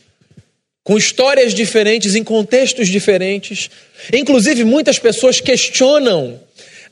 com 0.84 0.98
histórias 0.98 1.54
diferentes, 1.54 2.16
em 2.16 2.24
contextos 2.24 2.88
diferentes. 2.88 3.70
Inclusive, 4.12 4.64
muitas 4.64 4.98
pessoas 4.98 5.40
questionam 5.40 6.40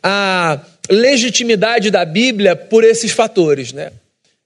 a 0.04 0.60
legitimidade 0.90 1.90
da 1.90 2.06
Bíblia 2.06 2.56
por 2.56 2.84
esses 2.84 3.12
fatores, 3.12 3.74
né? 3.74 3.92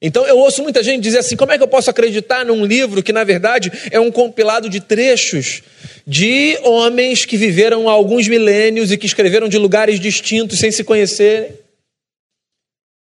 Então 0.02 0.26
eu 0.26 0.38
ouço 0.40 0.64
muita 0.64 0.82
gente 0.82 1.04
dizer 1.04 1.20
assim: 1.20 1.36
como 1.36 1.52
é 1.52 1.58
que 1.58 1.64
eu 1.64 1.68
posso 1.68 1.90
acreditar 1.90 2.44
num 2.44 2.66
livro 2.66 3.04
que, 3.04 3.14
na 3.14 3.24
verdade, 3.24 3.72
é 3.92 4.00
um 4.00 4.12
compilado 4.12 4.68
de 4.68 4.80
trechos 4.80 5.62
de 6.08 6.58
homens 6.64 7.26
que 7.26 7.38
viveram 7.38 7.88
há 7.88 7.92
alguns 7.92 8.28
milênios 8.28 8.92
e 8.92 8.98
que 8.98 9.06
escreveram 9.06 9.48
de 9.48 9.58
lugares 9.58 10.00
distintos 10.00 10.60
sem 10.60 10.72
se 10.72 10.84
conhecerem? 10.84 11.62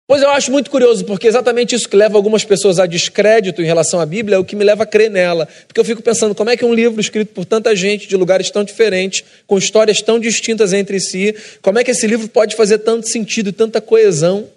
Pois 0.05 0.21
eu 0.21 0.29
acho 0.29 0.51
muito 0.51 0.69
curioso, 0.69 1.05
porque 1.05 1.27
exatamente 1.27 1.73
isso 1.73 1.87
que 1.87 1.95
leva 1.95 2.17
algumas 2.17 2.43
pessoas 2.43 2.77
a 2.77 2.85
descrédito 2.85 3.61
em 3.61 3.65
relação 3.65 3.99
à 3.99 4.05
Bíblia 4.05 4.35
é 4.35 4.37
o 4.37 4.43
que 4.43 4.55
me 4.55 4.63
leva 4.63 4.83
a 4.83 4.85
crer 4.85 5.09
nela. 5.09 5.47
Porque 5.65 5.79
eu 5.79 5.85
fico 5.85 6.03
pensando 6.03 6.35
como 6.35 6.49
é 6.49 6.57
que 6.57 6.65
um 6.65 6.73
livro 6.73 6.99
escrito 6.99 7.33
por 7.33 7.45
tanta 7.45 7.73
gente, 7.75 8.07
de 8.07 8.17
lugares 8.17 8.51
tão 8.51 8.63
diferentes, 8.63 9.23
com 9.47 9.57
histórias 9.57 10.01
tão 10.01 10.19
distintas 10.19 10.73
entre 10.73 10.99
si, 10.99 11.33
como 11.61 11.79
é 11.79 11.83
que 11.83 11.91
esse 11.91 12.05
livro 12.05 12.27
pode 12.27 12.55
fazer 12.55 12.79
tanto 12.79 13.07
sentido 13.07 13.49
e 13.49 13.53
tanta 13.53 13.79
coesão? 13.79 14.47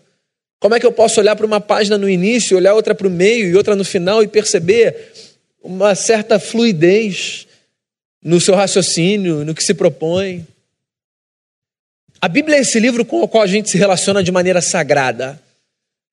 Como 0.58 0.75
é 0.75 0.80
que 0.80 0.86
eu 0.86 0.92
posso 0.92 1.20
olhar 1.20 1.36
para 1.36 1.46
uma 1.46 1.60
página 1.60 1.98
no 1.98 2.08
início, 2.08 2.56
olhar 2.56 2.75
outra 2.75 2.94
para 2.94 3.06
o 3.06 3.10
meio 3.10 3.48
e 3.48 3.56
outra 3.56 3.76
no 3.76 3.84
final 3.84 4.22
e 4.22 4.28
perceber 4.28 5.12
uma 5.62 5.94
certa 5.94 6.38
fluidez 6.38 7.46
no 8.22 8.40
seu 8.40 8.54
raciocínio, 8.54 9.44
no 9.44 9.54
que 9.54 9.62
se 9.62 9.75
propõe? 9.75 10.46
A 12.20 12.28
Bíblia 12.28 12.56
é 12.56 12.60
esse 12.60 12.80
livro 12.80 13.04
com 13.04 13.22
o 13.22 13.28
qual 13.28 13.42
a 13.42 13.46
gente 13.46 13.68
se 13.68 13.76
relaciona 13.76 14.22
de 14.22 14.32
maneira 14.32 14.62
sagrada, 14.62 15.40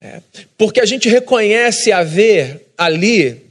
é, 0.01 0.21
porque 0.57 0.81
a 0.81 0.85
gente 0.85 1.07
reconhece 1.07 1.91
haver 1.91 2.67
ali 2.77 3.41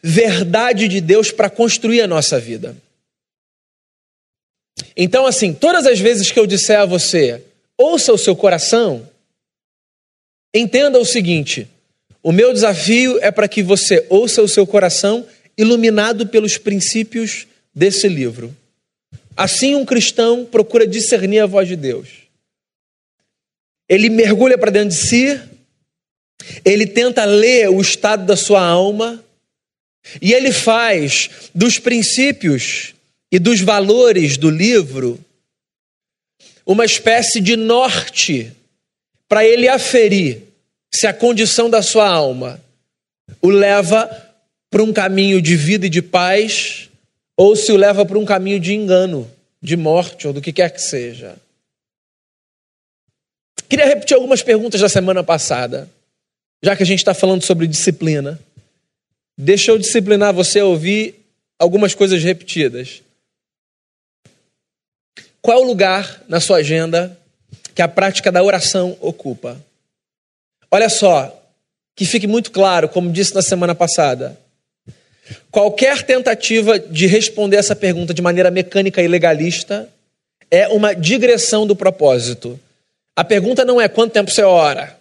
verdade 0.00 0.86
de 0.86 1.00
Deus 1.00 1.30
para 1.32 1.50
construir 1.50 2.00
a 2.00 2.06
nossa 2.06 2.38
vida. 2.38 2.76
Então, 4.96 5.26
assim, 5.26 5.52
todas 5.52 5.86
as 5.86 5.98
vezes 5.98 6.30
que 6.30 6.38
eu 6.38 6.46
disser 6.46 6.78
a 6.78 6.86
você, 6.86 7.42
ouça 7.76 8.12
o 8.12 8.18
seu 8.18 8.36
coração, 8.36 9.08
Entenda 10.54 10.98
o 10.98 11.04
seguinte: 11.04 11.68
o 12.22 12.30
meu 12.30 12.52
desafio 12.52 13.18
é 13.20 13.30
para 13.30 13.48
que 13.48 13.62
você 13.62 14.06
ouça 14.08 14.42
o 14.42 14.48
seu 14.48 14.66
coração 14.66 15.26
iluminado 15.56 16.26
pelos 16.26 16.58
princípios 16.58 17.46
desse 17.74 18.08
livro. 18.08 18.54
Assim, 19.36 19.74
um 19.74 19.84
cristão 19.84 20.44
procura 20.44 20.86
discernir 20.86 21.40
a 21.40 21.46
voz 21.46 21.66
de 21.66 21.76
Deus. 21.76 22.08
Ele 23.88 24.08
mergulha 24.08 24.56
para 24.56 24.70
dentro 24.70 24.90
de 24.90 24.94
si, 24.94 25.40
ele 26.64 26.86
tenta 26.86 27.24
ler 27.24 27.68
o 27.68 27.80
estado 27.80 28.24
da 28.24 28.36
sua 28.36 28.62
alma, 28.62 29.22
e 30.20 30.32
ele 30.32 30.52
faz 30.52 31.30
dos 31.54 31.78
princípios 31.78 32.94
e 33.30 33.38
dos 33.38 33.60
valores 33.60 34.36
do 34.36 34.50
livro 34.50 35.18
uma 36.66 36.84
espécie 36.84 37.40
de 37.40 37.56
norte 37.56 38.52
para 39.28 39.44
ele 39.44 39.68
aferir 39.68 40.42
se 40.94 41.06
a 41.06 41.12
condição 41.12 41.68
da 41.70 41.82
sua 41.82 42.08
alma 42.08 42.60
o 43.40 43.48
leva 43.48 44.10
para 44.70 44.82
um 44.82 44.92
caminho 44.92 45.40
de 45.40 45.56
vida 45.56 45.86
e 45.86 45.90
de 45.90 46.02
paz 46.02 46.88
ou 47.36 47.56
se 47.56 47.72
o 47.72 47.76
leva 47.76 48.04
para 48.04 48.18
um 48.18 48.24
caminho 48.24 48.60
de 48.60 48.74
engano, 48.74 49.30
de 49.60 49.76
morte 49.76 50.26
ou 50.26 50.32
do 50.32 50.40
que 50.40 50.52
quer 50.52 50.70
que 50.70 50.80
seja. 50.80 51.36
Queria 53.68 53.86
repetir 53.86 54.14
algumas 54.14 54.42
perguntas 54.42 54.80
da 54.80 54.88
semana 54.88 55.24
passada, 55.24 55.88
já 56.62 56.76
que 56.76 56.82
a 56.82 56.86
gente 56.86 56.98
está 56.98 57.14
falando 57.14 57.42
sobre 57.42 57.66
disciplina. 57.66 58.38
Deixa 59.36 59.70
eu 59.70 59.78
disciplinar 59.78 60.34
você 60.34 60.60
a 60.60 60.66
ouvir 60.66 61.24
algumas 61.58 61.94
coisas 61.94 62.22
repetidas. 62.22 63.02
Qual 65.40 65.58
é 65.58 65.60
o 65.60 65.66
lugar 65.66 66.22
na 66.28 66.38
sua 66.38 66.58
agenda 66.58 67.18
que 67.74 67.82
a 67.82 67.88
prática 67.88 68.30
da 68.30 68.42
oração 68.42 68.96
ocupa. 69.00 69.60
Olha 70.74 70.88
só, 70.88 71.38
que 71.94 72.06
fique 72.06 72.26
muito 72.26 72.50
claro, 72.50 72.88
como 72.88 73.12
disse 73.12 73.34
na 73.34 73.42
semana 73.42 73.74
passada. 73.74 74.40
Qualquer 75.50 76.02
tentativa 76.02 76.78
de 76.78 77.06
responder 77.06 77.58
essa 77.58 77.76
pergunta 77.76 78.14
de 78.14 78.22
maneira 78.22 78.50
mecânica 78.50 79.02
e 79.02 79.06
legalista 79.06 79.86
é 80.50 80.66
uma 80.68 80.94
digressão 80.94 81.66
do 81.66 81.76
propósito. 81.76 82.58
A 83.14 83.22
pergunta 83.22 83.66
não 83.66 83.78
é 83.78 83.86
quanto 83.86 84.12
tempo 84.12 84.30
você 84.30 84.42
ora. 84.42 84.98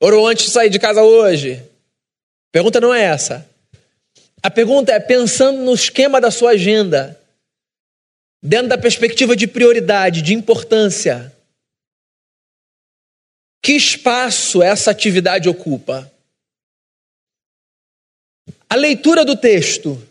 Orou 0.00 0.26
antes 0.26 0.46
de 0.46 0.52
sair 0.52 0.70
de 0.70 0.78
casa 0.78 1.02
hoje. 1.02 1.62
A 2.48 2.52
pergunta 2.52 2.80
não 2.80 2.94
é 2.94 3.02
essa. 3.02 3.46
A 4.42 4.50
pergunta 4.50 4.90
é 4.90 4.98
pensando 4.98 5.58
no 5.58 5.74
esquema 5.74 6.18
da 6.18 6.30
sua 6.30 6.52
agenda 6.52 7.18
dentro 8.42 8.68
da 8.68 8.78
perspectiva 8.78 9.36
de 9.36 9.46
prioridade, 9.46 10.22
de 10.22 10.32
importância. 10.32 11.32
Que 13.62 13.72
espaço 13.72 14.60
essa 14.60 14.90
atividade 14.90 15.48
ocupa? 15.48 16.10
A 18.68 18.74
leitura 18.74 19.24
do 19.24 19.36
texto 19.36 20.02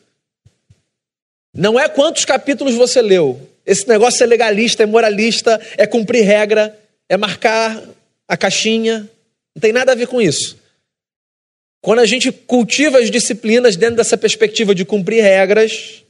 não 1.53 1.77
é 1.77 1.89
quantos 1.89 2.23
capítulos 2.23 2.75
você 2.75 3.01
leu. 3.01 3.49
Esse 3.65 3.85
negócio 3.89 4.23
é 4.23 4.25
legalista, 4.25 4.83
é 4.83 4.85
moralista, 4.85 5.59
é 5.77 5.85
cumprir 5.85 6.23
regra, 6.23 6.79
é 7.09 7.17
marcar 7.17 7.83
a 8.25 8.37
caixinha. 8.37 9.09
Não 9.53 9.59
tem 9.59 9.73
nada 9.73 9.91
a 9.91 9.95
ver 9.95 10.07
com 10.07 10.21
isso. 10.21 10.57
Quando 11.81 11.99
a 11.99 12.05
gente 12.05 12.31
cultiva 12.31 12.99
as 12.99 13.11
disciplinas 13.11 13.75
dentro 13.75 13.97
dessa 13.97 14.17
perspectiva 14.17 14.73
de 14.73 14.85
cumprir 14.85 15.21
regras, 15.21 16.03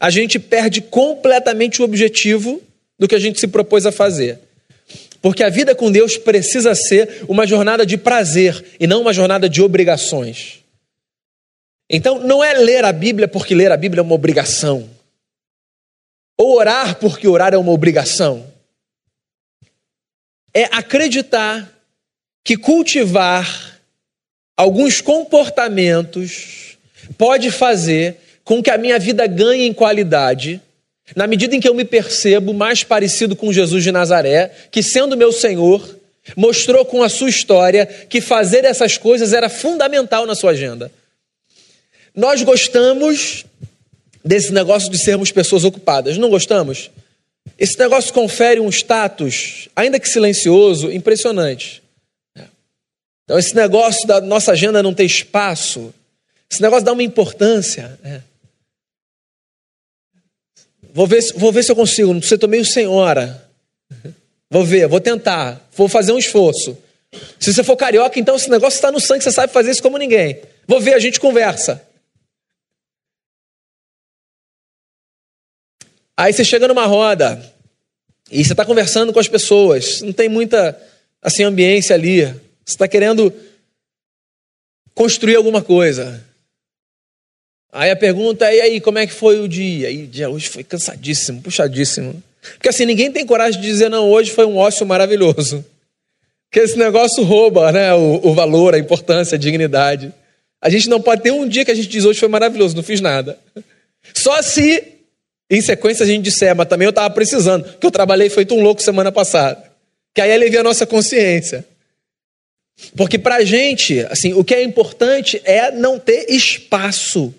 a 0.00 0.10
gente 0.10 0.40
perde 0.40 0.80
completamente 0.80 1.80
o 1.80 1.84
objetivo 1.84 2.60
do 2.98 3.06
que 3.06 3.14
a 3.14 3.18
gente 3.18 3.38
se 3.38 3.46
propôs 3.46 3.86
a 3.86 3.92
fazer. 3.92 4.40
Porque 5.20 5.42
a 5.42 5.50
vida 5.50 5.74
com 5.74 5.92
Deus 5.92 6.16
precisa 6.16 6.74
ser 6.74 7.24
uma 7.28 7.46
jornada 7.46 7.84
de 7.84 7.98
prazer 7.98 8.76
e 8.80 8.86
não 8.86 9.02
uma 9.02 9.12
jornada 9.12 9.48
de 9.48 9.60
obrigações. 9.60 10.60
Então, 11.88 12.20
não 12.20 12.42
é 12.42 12.54
ler 12.54 12.84
a 12.84 12.92
Bíblia 12.92 13.28
porque 13.28 13.54
ler 13.54 13.72
a 13.72 13.76
Bíblia 13.76 14.00
é 14.00 14.02
uma 14.02 14.14
obrigação. 14.14 14.88
Ou 16.38 16.56
orar 16.56 16.96
porque 16.98 17.28
orar 17.28 17.52
é 17.52 17.58
uma 17.58 17.72
obrigação. 17.72 18.46
É 20.54 20.64
acreditar 20.64 21.70
que 22.42 22.56
cultivar 22.56 23.78
alguns 24.56 25.00
comportamentos 25.00 26.78
pode 27.18 27.50
fazer 27.50 28.16
com 28.44 28.62
que 28.62 28.70
a 28.70 28.78
minha 28.78 28.98
vida 28.98 29.26
ganhe 29.26 29.66
em 29.66 29.72
qualidade, 29.72 30.60
na 31.14 31.26
medida 31.26 31.54
em 31.54 31.60
que 31.60 31.68
eu 31.68 31.74
me 31.74 31.84
percebo 31.84 32.52
mais 32.52 32.84
parecido 32.84 33.34
com 33.34 33.52
Jesus 33.52 33.82
de 33.82 33.92
Nazaré, 33.92 34.50
que 34.70 34.82
sendo 34.82 35.16
meu 35.16 35.32
Senhor, 35.32 35.98
mostrou 36.36 36.84
com 36.84 37.02
a 37.02 37.08
sua 37.08 37.28
história 37.28 37.86
que 37.86 38.20
fazer 38.20 38.64
essas 38.64 38.96
coisas 38.96 39.32
era 39.32 39.48
fundamental 39.48 40.26
na 40.26 40.34
sua 40.34 40.52
agenda. 40.52 40.90
Nós 42.14 42.42
gostamos 42.42 43.44
desse 44.24 44.52
negócio 44.52 44.90
de 44.90 44.98
sermos 44.98 45.32
pessoas 45.32 45.64
ocupadas, 45.64 46.18
não 46.18 46.28
gostamos? 46.28 46.90
Esse 47.58 47.78
negócio 47.78 48.12
confere 48.12 48.60
um 48.60 48.68
status, 48.68 49.68
ainda 49.74 49.98
que 49.98 50.08
silencioso, 50.08 50.90
impressionante. 50.90 51.82
Então, 53.24 53.38
esse 53.38 53.54
negócio 53.54 54.08
da 54.08 54.20
nossa 54.20 54.50
agenda 54.50 54.82
não 54.82 54.92
ter 54.92 55.04
espaço, 55.04 55.94
esse 56.50 56.60
negócio 56.60 56.84
dá 56.84 56.92
uma 56.92 57.02
importância. 57.02 57.96
Né? 58.02 58.22
Vou 60.92 61.06
ver, 61.06 61.20
vou 61.36 61.52
ver 61.52 61.62
se 61.62 61.72
eu 61.72 61.76
consigo. 61.76 62.12
Não 62.12 62.20
precisa 62.20 62.46
meio 62.46 62.64
sem 62.64 62.86
hora. 62.86 63.48
Vou 64.50 64.64
ver, 64.64 64.88
vou 64.88 65.00
tentar, 65.00 65.68
vou 65.76 65.88
fazer 65.88 66.12
um 66.12 66.18
esforço. 66.18 66.76
Se 67.38 67.52
você 67.52 67.62
for 67.62 67.76
carioca, 67.76 68.18
então 68.18 68.34
esse 68.34 68.50
negócio 68.50 68.76
está 68.76 68.90
no 68.90 69.00
sangue, 69.00 69.22
você 69.22 69.30
sabe 69.30 69.52
fazer 69.52 69.70
isso 69.70 69.82
como 69.82 69.96
ninguém. 69.96 70.42
Vou 70.66 70.80
ver, 70.80 70.94
a 70.94 70.98
gente 70.98 71.20
conversa. 71.20 71.84
Aí 76.16 76.32
você 76.32 76.44
chega 76.44 76.68
numa 76.68 76.84
roda 76.86 77.40
e 78.30 78.44
você 78.44 78.52
está 78.52 78.64
conversando 78.64 79.12
com 79.12 79.18
as 79.18 79.28
pessoas, 79.28 80.02
não 80.02 80.12
tem 80.12 80.28
muita 80.28 80.78
assim 81.22 81.44
ambiência 81.44 81.94
ali. 81.94 82.24
Você 82.24 82.74
está 82.74 82.86
querendo 82.86 83.32
construir 84.94 85.36
alguma 85.36 85.62
coisa. 85.62 86.24
Aí 87.72 87.90
a 87.90 87.96
pergunta 87.96 88.46
é: 88.46 88.56
e 88.56 88.60
aí, 88.60 88.80
como 88.80 88.98
é 88.98 89.06
que 89.06 89.12
foi 89.12 89.40
o 89.40 89.48
dia? 89.48 89.90
E 89.90 90.06
dia 90.06 90.28
hoje 90.28 90.48
foi 90.48 90.64
cansadíssimo, 90.64 91.40
puxadíssimo. 91.42 92.22
Porque 92.54 92.68
assim, 92.68 92.84
ninguém 92.84 93.12
tem 93.12 93.26
coragem 93.26 93.60
de 93.60 93.66
dizer, 93.66 93.88
não, 93.88 94.08
hoje 94.10 94.30
foi 94.30 94.46
um 94.46 94.56
ócio 94.56 94.86
maravilhoso. 94.86 95.64
Porque 96.50 96.60
esse 96.60 96.76
negócio 96.76 97.22
rouba 97.22 97.70
né, 97.70 97.94
o, 97.94 98.20
o 98.24 98.34
valor, 98.34 98.74
a 98.74 98.78
importância, 98.78 99.36
a 99.36 99.38
dignidade. 99.38 100.12
A 100.60 100.68
gente 100.68 100.88
não 100.88 101.00
pode 101.00 101.22
ter 101.22 101.30
um 101.30 101.46
dia 101.46 101.64
que 101.64 101.70
a 101.70 101.74
gente 101.74 101.88
diz, 101.88 102.04
hoje 102.04 102.18
foi 102.18 102.28
maravilhoso, 102.28 102.74
não 102.74 102.82
fiz 102.82 103.00
nada. 103.00 103.38
Só 104.14 104.42
se, 104.42 104.82
em 105.48 105.60
sequência, 105.60 106.02
a 106.02 106.06
gente 106.06 106.24
disser, 106.24 106.54
mas 106.54 106.68
também 106.68 106.86
eu 106.86 106.90
estava 106.90 107.08
precisando, 107.14 107.64
que 107.78 107.86
eu 107.86 107.90
trabalhei 107.90 108.28
feito 108.28 108.54
um 108.54 108.62
louco 108.62 108.82
semana 108.82 109.12
passada. 109.12 109.62
Que 110.14 110.20
aí 110.20 110.32
alivia 110.32 110.60
a 110.60 110.64
nossa 110.64 110.86
consciência. 110.86 111.64
Porque 112.96 113.18
para 113.18 113.36
a 113.36 113.44
gente, 113.44 114.00
assim, 114.10 114.32
o 114.32 114.42
que 114.42 114.54
é 114.54 114.62
importante 114.62 115.40
é 115.44 115.70
não 115.70 115.98
ter 115.98 116.26
espaço. 116.30 117.32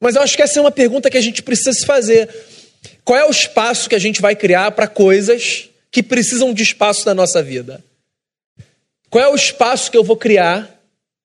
Mas 0.00 0.14
eu 0.14 0.22
acho 0.22 0.36
que 0.36 0.42
essa 0.42 0.58
é 0.58 0.62
uma 0.62 0.70
pergunta 0.70 1.10
que 1.10 1.16
a 1.16 1.22
gente 1.22 1.42
precisa 1.42 1.72
se 1.72 1.86
fazer. 1.86 2.28
Qual 3.04 3.18
é 3.18 3.24
o 3.24 3.30
espaço 3.30 3.88
que 3.88 3.94
a 3.94 3.98
gente 3.98 4.20
vai 4.20 4.36
criar 4.36 4.72
para 4.72 4.86
coisas 4.86 5.68
que 5.90 6.02
precisam 6.02 6.52
de 6.52 6.62
espaço 6.62 7.06
na 7.06 7.14
nossa 7.14 7.42
vida? 7.42 7.82
Qual 9.08 9.24
é 9.24 9.28
o 9.28 9.34
espaço 9.34 9.90
que 9.90 9.96
eu 9.96 10.04
vou 10.04 10.16
criar 10.16 10.78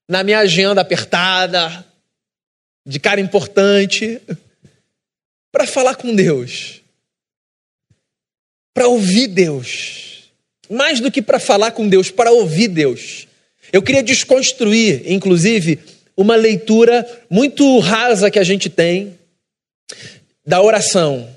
na 0.08 0.24
minha 0.24 0.40
agenda 0.40 0.82
apertada, 0.82 1.86
de 2.86 3.00
cara 3.00 3.20
importante, 3.20 4.22
para 5.52 5.68
falar 5.68 5.96
com 5.96 6.16
Deus? 6.16 6.82
Para 8.74 8.88
ouvir 8.88 9.28
Deus. 9.28 10.32
Mais 10.70 11.00
do 11.02 11.12
que 11.12 11.22
para 11.22 11.40
falar 11.40 11.72
com 11.72 11.90
Deus, 11.90 12.10
para 12.10 12.32
ouvir 12.32 12.70
Deus. 12.70 13.28
Eu 13.74 13.82
queria 13.82 14.04
desconstruir, 14.04 15.04
inclusive, 15.06 15.80
uma 16.22 16.36
leitura 16.36 17.06
muito 17.30 17.80
rasa 17.80 18.32
que 18.32 18.40
a 18.40 18.44
gente 18.44 18.70
tem 18.70 19.18
da 20.46 20.62
oração. 20.62 21.30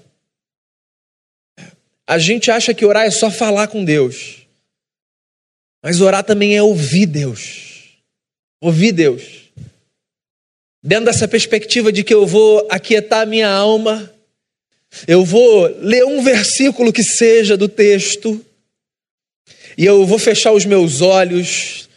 A 2.06 2.18
gente 2.18 2.50
acha 2.50 2.74
que 2.74 2.84
orar 2.84 3.04
é 3.04 3.10
só 3.10 3.30
falar 3.30 3.68
com 3.68 3.84
Deus. 3.84 4.46
Mas 5.82 6.00
orar 6.00 6.22
também 6.22 6.56
é 6.56 6.62
ouvir 6.62 7.06
Deus. 7.06 7.98
Ouvir 8.60 8.92
Deus. 8.92 9.22
Dentro 10.82 11.06
dessa 11.06 11.26
perspectiva 11.26 11.90
de 11.90 12.04
que 12.04 12.12
eu 12.12 12.26
vou 12.26 12.66
aquietar 12.70 13.26
minha 13.26 13.48
alma, 13.48 14.12
eu 15.08 15.24
vou 15.24 15.66
ler 15.80 16.04
um 16.04 16.22
versículo 16.22 16.92
que 16.92 17.02
seja 17.02 17.56
do 17.56 17.68
texto, 17.68 18.44
e 19.76 19.84
eu 19.84 20.06
vou 20.06 20.18
fechar 20.18 20.52
os 20.52 20.64
meus 20.64 21.00
olhos 21.00 21.88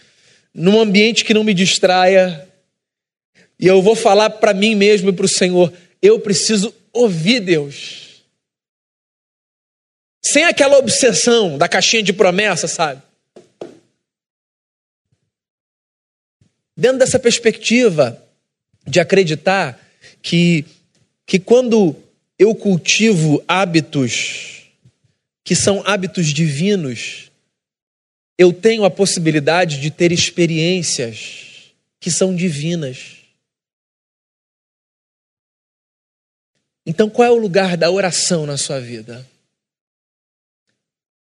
num 0.54 0.80
ambiente 0.80 1.24
que 1.24 1.34
não 1.34 1.44
me 1.44 1.54
distraia, 1.54 2.47
e 3.60 3.68
eu 3.68 3.82
vou 3.82 3.96
falar 3.96 4.30
para 4.30 4.54
mim 4.54 4.76
mesmo 4.76 5.10
e 5.10 5.14
para 5.14 5.26
o 5.26 5.30
Senhor: 5.30 5.74
eu 6.02 6.20
preciso 6.20 6.74
ouvir 6.94 7.40
Deus. 7.40 8.24
Sem 10.24 10.44
aquela 10.44 10.78
obsessão 10.78 11.58
da 11.58 11.68
caixinha 11.68 12.04
de 12.04 12.14
promessa, 12.14 12.68
sabe? 12.68 13.02
Dentro 16.76 17.00
dessa 17.00 17.18
perspectiva 17.18 18.22
de 18.86 19.00
acreditar 19.00 19.80
que, 20.22 20.66
que 21.26 21.40
quando 21.40 21.96
eu 22.38 22.54
cultivo 22.54 23.44
hábitos 23.48 24.58
que 25.44 25.56
são 25.56 25.82
hábitos 25.86 26.28
divinos, 26.28 27.32
eu 28.38 28.52
tenho 28.54 28.84
a 28.84 28.92
possibilidade 28.92 29.80
de 29.80 29.90
ter 29.90 30.12
experiências 30.12 31.72
que 32.00 32.12
são 32.12 32.36
divinas. 32.36 33.17
Então, 36.88 37.08
qual 37.10 37.28
é 37.28 37.32
o 37.32 37.36
lugar 37.36 37.78
da 37.78 37.92
oração 37.92 38.48
na 38.48 38.58
sua 38.58 38.80
vida? 38.80 39.24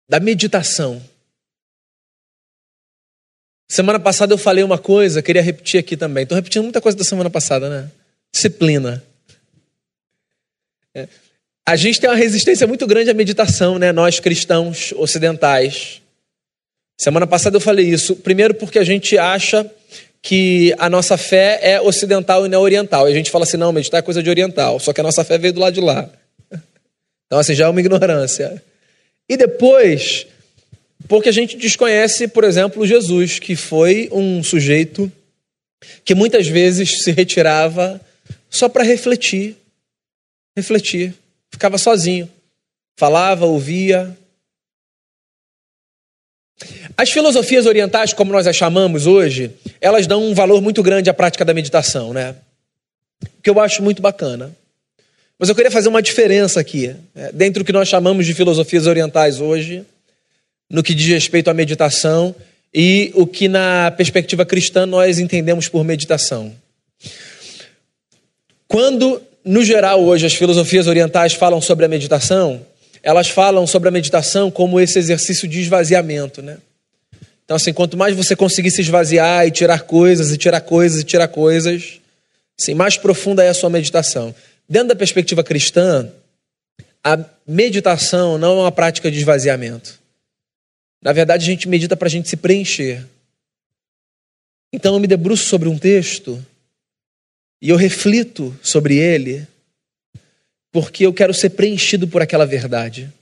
da 0.07 0.19
meditação. 0.19 1.01
Semana 3.67 3.99
passada 3.99 4.33
eu 4.33 4.37
falei 4.37 4.63
uma 4.63 4.77
coisa, 4.77 5.21
queria 5.21 5.41
repetir 5.41 5.79
aqui 5.79 5.97
também. 5.97 6.23
Estou 6.23 6.35
repetindo 6.35 6.63
muita 6.63 6.79
coisa 6.79 6.97
da 6.97 7.03
semana 7.03 7.29
passada, 7.29 7.69
né? 7.69 7.91
Disciplina. 8.31 9.03
É. 10.93 11.07
A 11.67 11.75
gente 11.75 11.99
tem 11.99 12.09
uma 12.09 12.15
resistência 12.15 12.67
muito 12.67 12.85
grande 12.85 13.09
à 13.09 13.13
meditação, 13.13 13.79
né? 13.79 13.91
Nós 13.91 14.19
cristãos 14.19 14.93
ocidentais. 14.95 16.01
Semana 16.95 17.25
passada 17.25 17.57
eu 17.57 17.61
falei 17.61 17.89
isso. 17.89 18.15
Primeiro, 18.17 18.53
porque 18.53 18.77
a 18.77 18.83
gente 18.83 19.17
acha 19.17 19.69
que 20.25 20.73
a 20.79 20.89
nossa 20.89 21.17
fé 21.17 21.59
é 21.61 21.79
ocidental 21.79 22.47
e 22.47 22.49
não 22.49 22.59
oriental. 22.59 23.07
E 23.07 23.11
a 23.11 23.15
gente 23.15 23.29
fala 23.29 23.43
assim: 23.43 23.57
não, 23.57 23.71
meditar 23.71 23.99
é 23.99 24.01
coisa 24.01 24.23
de 24.23 24.29
oriental. 24.29 24.79
Só 24.79 24.91
que 24.91 24.99
a 24.99 25.03
nossa 25.03 25.23
fé 25.23 25.37
veio 25.37 25.53
do 25.53 25.59
lado 25.59 25.73
de 25.73 25.81
lá. 25.81 26.09
Então, 27.27 27.39
assim, 27.39 27.55
já 27.55 27.65
é 27.65 27.67
uma 27.67 27.79
ignorância. 27.79 28.61
E 29.27 29.35
depois, 29.35 30.27
porque 31.07 31.27
a 31.27 31.31
gente 31.31 31.57
desconhece, 31.57 32.27
por 32.27 32.43
exemplo, 32.43 32.85
Jesus, 32.85 33.39
que 33.39 33.55
foi 33.55 34.07
um 34.11 34.43
sujeito 34.43 35.11
que 36.05 36.13
muitas 36.13 36.47
vezes 36.47 37.01
se 37.03 37.11
retirava 37.11 37.99
só 38.47 38.69
para 38.69 38.83
refletir. 38.83 39.57
Refletir. 40.55 41.15
Ficava 41.51 41.79
sozinho. 41.79 42.29
Falava, 42.95 43.47
ouvia. 43.47 44.15
As 46.97 47.11
filosofias 47.11 47.65
orientais, 47.65 48.13
como 48.13 48.31
nós 48.31 48.47
as 48.47 48.55
chamamos 48.55 49.05
hoje, 49.05 49.51
elas 49.81 50.07
dão 50.07 50.23
um 50.23 50.33
valor 50.33 50.61
muito 50.61 50.81
grande 50.81 51.09
à 51.09 51.13
prática 51.13 51.43
da 51.43 51.53
meditação, 51.53 52.13
né? 52.13 52.35
Que 53.43 53.49
eu 53.49 53.59
acho 53.59 53.83
muito 53.83 54.01
bacana. 54.01 54.55
Mas 55.37 55.49
eu 55.49 55.55
queria 55.55 55.71
fazer 55.71 55.89
uma 55.89 56.01
diferença 56.01 56.61
aqui, 56.61 56.95
é, 57.13 57.31
dentro 57.33 57.63
do 57.63 57.65
que 57.65 57.73
nós 57.73 57.89
chamamos 57.89 58.25
de 58.25 58.33
filosofias 58.33 58.87
orientais 58.87 59.41
hoje, 59.41 59.83
no 60.69 60.81
que 60.81 60.93
diz 60.93 61.07
respeito 61.07 61.49
à 61.49 61.53
meditação 61.53 62.33
e 62.73 63.11
o 63.13 63.27
que 63.27 63.49
na 63.49 63.91
perspectiva 63.91 64.45
cristã 64.45 64.85
nós 64.85 65.19
entendemos 65.19 65.67
por 65.67 65.83
meditação. 65.83 66.53
Quando, 68.67 69.21
no 69.43 69.63
geral, 69.63 70.01
hoje 70.01 70.25
as 70.25 70.33
filosofias 70.33 70.87
orientais 70.87 71.33
falam 71.33 71.59
sobre 71.59 71.83
a 71.83 71.89
meditação, 71.89 72.65
elas 73.03 73.29
falam 73.29 73.67
sobre 73.67 73.89
a 73.89 73.91
meditação 73.91 74.49
como 74.49 74.79
esse 74.79 74.97
exercício 74.97 75.47
de 75.47 75.59
esvaziamento, 75.59 76.41
né? 76.41 76.57
Então, 77.45 77.55
assim, 77.55 77.71
quanto 77.71 77.95
mais 77.95 78.15
você 78.15 78.35
conseguir 78.35 78.71
se 78.71 78.81
esvaziar 78.81 79.45
e 79.45 79.51
tirar 79.51 79.83
coisas, 79.83 80.31
e 80.31 80.37
tirar 80.37 80.61
coisas, 80.61 81.01
e 81.01 81.03
tirar 81.03 81.27
coisas, 81.27 82.01
assim, 82.59 82.73
mais 82.73 82.97
profunda 82.97 83.43
é 83.43 83.49
a 83.49 83.53
sua 83.53 83.69
meditação. 83.69 84.33
Dentro 84.67 84.89
da 84.89 84.95
perspectiva 84.95 85.43
cristã, 85.43 86.11
a 87.03 87.23
meditação 87.47 88.39
não 88.39 88.57
é 88.57 88.61
uma 88.63 88.71
prática 88.71 89.11
de 89.11 89.19
esvaziamento. 89.19 89.99
Na 91.03 91.13
verdade, 91.13 91.43
a 91.43 91.45
gente 91.45 91.69
medita 91.69 91.95
para 91.95 92.07
a 92.07 92.11
gente 92.11 92.27
se 92.27 92.35
preencher. 92.35 93.05
Então 94.73 94.95
eu 94.95 94.99
me 94.99 95.05
debruço 95.05 95.45
sobre 95.45 95.69
um 95.69 95.77
texto 95.77 96.43
e 97.61 97.69
eu 97.69 97.77
reflito 97.77 98.57
sobre 98.63 98.97
ele, 98.97 99.47
porque 100.71 101.05
eu 101.05 101.13
quero 101.13 101.33
ser 101.33 101.51
preenchido 101.51 102.07
por 102.07 102.23
aquela 102.23 102.45
verdade. 102.45 103.13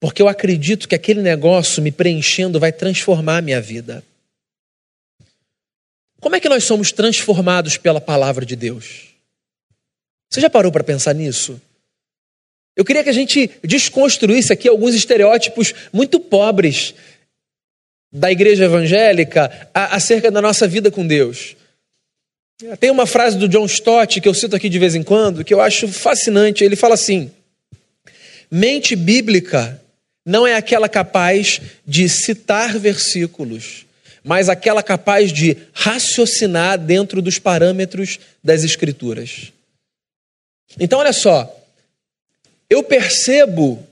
Porque 0.00 0.22
eu 0.22 0.28
acredito 0.28 0.88
que 0.88 0.94
aquele 0.94 1.22
negócio 1.22 1.82
me 1.82 1.90
preenchendo 1.90 2.60
vai 2.60 2.72
transformar 2.72 3.38
a 3.38 3.42
minha 3.42 3.60
vida. 3.60 4.04
Como 6.20 6.36
é 6.36 6.40
que 6.40 6.48
nós 6.48 6.64
somos 6.64 6.92
transformados 6.92 7.76
pela 7.76 8.00
palavra 8.00 8.44
de 8.44 8.56
Deus? 8.56 9.08
Você 10.30 10.40
já 10.40 10.50
parou 10.50 10.70
para 10.70 10.84
pensar 10.84 11.14
nisso? 11.14 11.60
Eu 12.76 12.84
queria 12.84 13.02
que 13.02 13.10
a 13.10 13.14
gente 13.14 13.50
desconstruísse 13.64 14.52
aqui 14.52 14.68
alguns 14.68 14.94
estereótipos 14.94 15.74
muito 15.92 16.20
pobres 16.20 16.94
da 18.12 18.30
igreja 18.30 18.64
evangélica 18.64 19.70
acerca 19.74 20.30
da 20.30 20.40
nossa 20.40 20.66
vida 20.66 20.90
com 20.90 21.06
Deus. 21.06 21.56
Tem 22.80 22.90
uma 22.90 23.06
frase 23.06 23.36
do 23.36 23.48
John 23.48 23.66
Stott 23.66 24.20
que 24.20 24.28
eu 24.28 24.34
cito 24.34 24.56
aqui 24.56 24.68
de 24.68 24.78
vez 24.78 24.94
em 24.94 25.02
quando 25.02 25.44
que 25.44 25.54
eu 25.54 25.60
acho 25.60 25.88
fascinante. 25.88 26.64
Ele 26.64 26.76
fala 26.76 26.94
assim: 26.94 27.30
mente 28.50 28.96
bíblica 28.96 29.80
não 30.28 30.46
é 30.46 30.54
aquela 30.54 30.90
capaz 30.90 31.58
de 31.86 32.06
citar 32.06 32.78
versículos, 32.78 33.86
mas 34.22 34.50
aquela 34.50 34.82
capaz 34.82 35.32
de 35.32 35.56
raciocinar 35.72 36.78
dentro 36.78 37.22
dos 37.22 37.38
parâmetros 37.38 38.20
das 38.44 38.62
Escrituras. 38.62 39.50
Então, 40.78 40.98
olha 40.98 41.14
só, 41.14 41.50
eu 42.68 42.82
percebo 42.82 43.82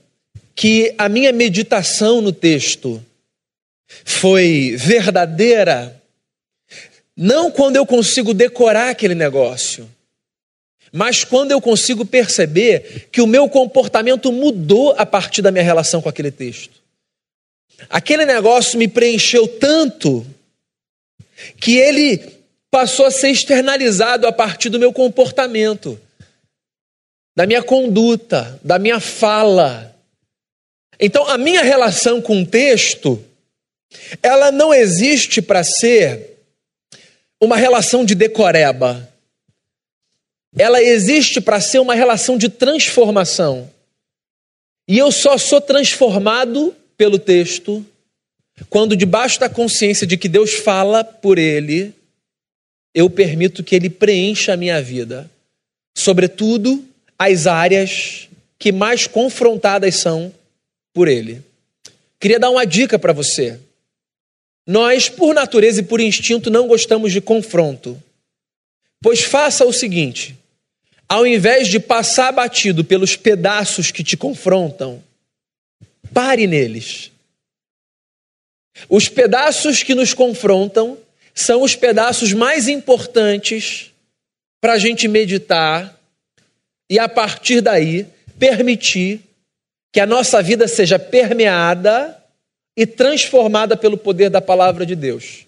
que 0.55 0.93
a 0.95 1.09
minha 1.09 1.31
meditação 1.31 2.21
no 2.21 2.31
texto 2.31 3.03
foi 4.05 4.75
verdadeira, 4.77 5.99
não 7.15 7.49
quando 7.49 7.77
eu 7.77 7.85
consigo 7.85 8.31
decorar 8.31 8.91
aquele 8.91 9.15
negócio, 9.15 9.89
mas 10.97 11.23
quando 11.23 11.51
eu 11.51 11.61
consigo 11.61 12.03
perceber 12.03 13.07
que 13.11 13.21
o 13.21 13.27
meu 13.27 13.47
comportamento 13.47 14.31
mudou 14.31 14.95
a 14.97 15.05
partir 15.05 15.43
da 15.43 15.51
minha 15.51 15.63
relação 15.63 16.01
com 16.01 16.09
aquele 16.09 16.31
texto. 16.31 16.81
Aquele 17.87 18.25
negócio 18.25 18.79
me 18.79 18.87
preencheu 18.87 19.47
tanto 19.47 20.25
que 21.61 21.77
ele 21.77 22.19
passou 22.71 23.05
a 23.05 23.11
ser 23.11 23.29
externalizado 23.29 24.25
a 24.25 24.31
partir 24.31 24.69
do 24.69 24.79
meu 24.79 24.91
comportamento, 24.91 25.99
da 27.35 27.45
minha 27.45 27.61
conduta, 27.61 28.59
da 28.63 28.79
minha 28.79 28.99
fala. 28.99 29.95
Então, 30.99 31.27
a 31.27 31.37
minha 31.37 31.61
relação 31.61 32.19
com 32.19 32.41
o 32.41 32.45
texto, 32.45 33.23
ela 34.23 34.51
não 34.51 34.73
existe 34.73 35.43
para 35.43 35.63
ser 35.63 36.39
uma 37.39 37.55
relação 37.55 38.03
de 38.03 38.15
decoreba. 38.15 39.07
Ela 40.57 40.81
existe 40.81 41.39
para 41.39 41.61
ser 41.61 41.79
uma 41.79 41.93
relação 41.93 42.37
de 42.37 42.49
transformação. 42.49 43.69
E 44.87 44.97
eu 44.97 45.11
só 45.11 45.37
sou 45.37 45.61
transformado 45.61 46.75
pelo 46.97 47.19
texto 47.19 47.85
quando, 48.69 48.95
debaixo 48.95 49.39
da 49.39 49.49
consciência 49.49 50.07
de 50.07 50.17
que 50.17 50.27
Deus 50.27 50.53
fala 50.53 51.03
por 51.03 51.37
ele, 51.37 51.93
eu 52.93 53.09
permito 53.09 53.63
que 53.63 53.75
ele 53.75 53.89
preencha 53.89 54.53
a 54.53 54.57
minha 54.57 54.81
vida, 54.81 55.29
sobretudo 55.95 56.83
as 57.19 57.45
áreas 57.45 58.27
que 58.57 58.71
mais 58.71 59.05
confrontadas 59.05 59.95
são 59.95 60.33
por 60.93 61.07
ele. 61.07 61.43
Queria 62.19 62.39
dar 62.39 62.49
uma 62.49 62.65
dica 62.65 62.97
para 62.97 63.13
você. 63.13 63.59
Nós, 64.65 65.07
por 65.07 65.35
natureza 65.35 65.81
e 65.81 65.83
por 65.83 66.01
instinto, 66.01 66.49
não 66.49 66.67
gostamos 66.67 67.11
de 67.11 67.21
confronto. 67.21 68.01
Pois 69.01 69.21
faça 69.21 69.63
o 69.65 69.71
seguinte: 69.71 70.35
ao 71.09 71.25
invés 71.25 71.67
de 71.67 71.79
passar 71.79 72.31
batido 72.31 72.83
pelos 72.83 73.15
pedaços 73.15 73.91
que 73.91 74.03
te 74.03 74.17
confrontam, 74.17 75.01
pare 76.13 76.45
neles. 76.45 77.11
Os 78.89 79.07
pedaços 79.07 79.83
que 79.83 79.95
nos 79.95 80.13
confrontam 80.13 80.97
são 81.33 81.61
os 81.61 81.75
pedaços 81.75 82.33
mais 82.33 82.67
importantes 82.67 83.91
para 84.59 84.73
a 84.73 84.77
gente 84.77 85.07
meditar 85.07 85.97
e, 86.89 86.99
a 86.99 87.07
partir 87.07 87.61
daí, 87.61 88.05
permitir 88.37 89.21
que 89.93 89.99
a 89.99 90.05
nossa 90.05 90.41
vida 90.41 90.67
seja 90.67 90.99
permeada 90.99 92.15
e 92.75 92.85
transformada 92.85 93.75
pelo 93.75 93.97
poder 93.97 94.29
da 94.29 94.41
palavra 94.41 94.85
de 94.85 94.95
Deus. 94.95 95.46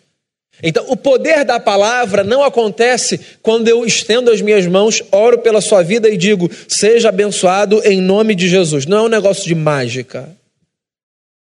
Então, 0.61 0.85
o 0.89 0.97
poder 0.97 1.45
da 1.45 1.59
palavra 1.59 2.23
não 2.23 2.43
acontece 2.43 3.19
quando 3.41 3.67
eu 3.67 3.85
estendo 3.85 4.29
as 4.29 4.41
minhas 4.41 4.67
mãos, 4.67 5.01
oro 5.11 5.39
pela 5.39 5.61
sua 5.61 5.81
vida 5.81 6.09
e 6.09 6.17
digo: 6.17 6.49
seja 6.67 7.09
abençoado 7.09 7.81
em 7.85 8.01
nome 8.01 8.35
de 8.35 8.47
Jesus. 8.49 8.85
Não 8.85 8.97
é 8.97 9.01
um 9.03 9.09
negócio 9.09 9.45
de 9.45 9.55
mágica. 9.55 10.29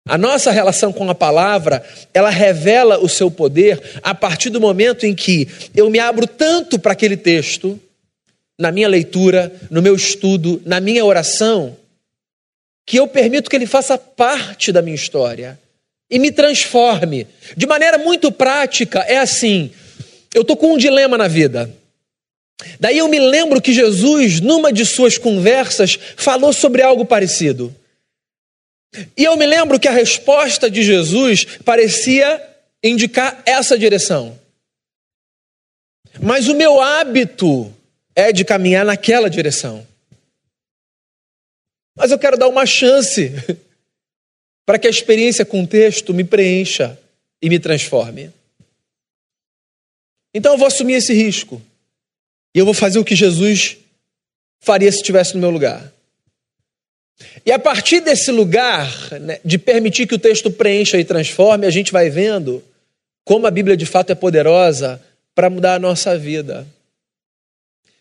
A 0.07 0.17
nossa 0.17 0.49
relação 0.49 0.91
com 0.91 1.09
a 1.09 1.15
palavra, 1.15 1.83
ela 2.13 2.29
revela 2.29 2.97
o 2.97 3.07
seu 3.07 3.29
poder 3.29 3.79
a 4.01 4.15
partir 4.15 4.49
do 4.49 4.59
momento 4.59 5.05
em 5.05 5.13
que 5.13 5.47
eu 5.75 5.89
me 5.89 5.99
abro 5.99 6.25
tanto 6.25 6.79
para 6.79 6.93
aquele 6.93 7.15
texto, 7.15 7.79
na 8.57 8.71
minha 8.71 8.87
leitura, 8.87 9.51
no 9.69 9.81
meu 9.81 9.95
estudo, 9.95 10.61
na 10.65 10.79
minha 10.79 11.05
oração, 11.05 11.77
que 12.85 12.97
eu 12.97 13.07
permito 13.07 13.49
que 13.49 13.55
ele 13.55 13.67
faça 13.67 13.97
parte 13.97 14.71
da 14.71 14.81
minha 14.81 14.95
história 14.95 15.59
e 16.11 16.19
me 16.19 16.31
transforme. 16.31 17.25
De 17.55 17.65
maneira 17.65 17.97
muito 17.97 18.31
prática, 18.31 18.99
é 18.99 19.17
assim: 19.17 19.71
eu 20.33 20.41
estou 20.41 20.57
com 20.57 20.73
um 20.73 20.77
dilema 20.77 21.17
na 21.17 21.29
vida. 21.29 21.73
Daí 22.79 22.97
eu 22.97 23.07
me 23.07 23.19
lembro 23.19 23.61
que 23.61 23.73
Jesus, 23.73 24.41
numa 24.41 24.71
de 24.71 24.85
suas 24.85 25.17
conversas, 25.17 25.97
falou 26.17 26.53
sobre 26.53 26.83
algo 26.83 27.05
parecido. 27.05 27.75
E 29.17 29.23
eu 29.23 29.37
me 29.37 29.47
lembro 29.47 29.79
que 29.79 29.87
a 29.87 29.91
resposta 29.91 30.69
de 30.69 30.83
Jesus 30.83 31.45
parecia 31.63 32.41
indicar 32.83 33.41
essa 33.45 33.79
direção. 33.79 34.37
Mas 36.21 36.49
o 36.49 36.53
meu 36.53 36.81
hábito 36.81 37.73
é 38.13 38.33
de 38.33 38.43
caminhar 38.43 38.85
naquela 38.85 39.29
direção. 39.29 39.87
Mas 41.95 42.11
eu 42.11 42.19
quero 42.19 42.37
dar 42.37 42.47
uma 42.47 42.65
chance 42.65 43.31
para 44.71 44.79
que 44.79 44.87
a 44.87 44.89
experiência 44.89 45.43
com 45.43 45.63
o 45.63 45.67
texto 45.67 46.13
me 46.13 46.23
preencha 46.23 46.97
e 47.41 47.49
me 47.49 47.59
transforme. 47.59 48.31
Então 50.33 50.53
eu 50.53 50.57
vou 50.57 50.65
assumir 50.65 50.93
esse 50.93 51.13
risco. 51.13 51.61
E 52.55 52.59
eu 52.59 52.63
vou 52.63 52.73
fazer 52.73 52.97
o 52.97 53.03
que 53.03 53.13
Jesus 53.13 53.75
faria 54.61 54.89
se 54.89 54.99
estivesse 54.99 55.33
no 55.33 55.41
meu 55.41 55.49
lugar. 55.49 55.91
E 57.45 57.51
a 57.51 57.59
partir 57.59 57.99
desse 57.99 58.31
lugar, 58.31 58.89
né, 59.19 59.41
de 59.43 59.57
permitir 59.57 60.07
que 60.07 60.15
o 60.15 60.19
texto 60.19 60.49
preencha 60.49 60.97
e 60.97 61.03
transforme, 61.03 61.67
a 61.67 61.69
gente 61.69 61.91
vai 61.91 62.09
vendo 62.09 62.63
como 63.25 63.47
a 63.47 63.51
Bíblia 63.51 63.75
de 63.75 63.85
fato 63.85 64.11
é 64.11 64.15
poderosa 64.15 65.03
para 65.35 65.49
mudar 65.49 65.75
a 65.75 65.79
nossa 65.79 66.17
vida. 66.17 66.65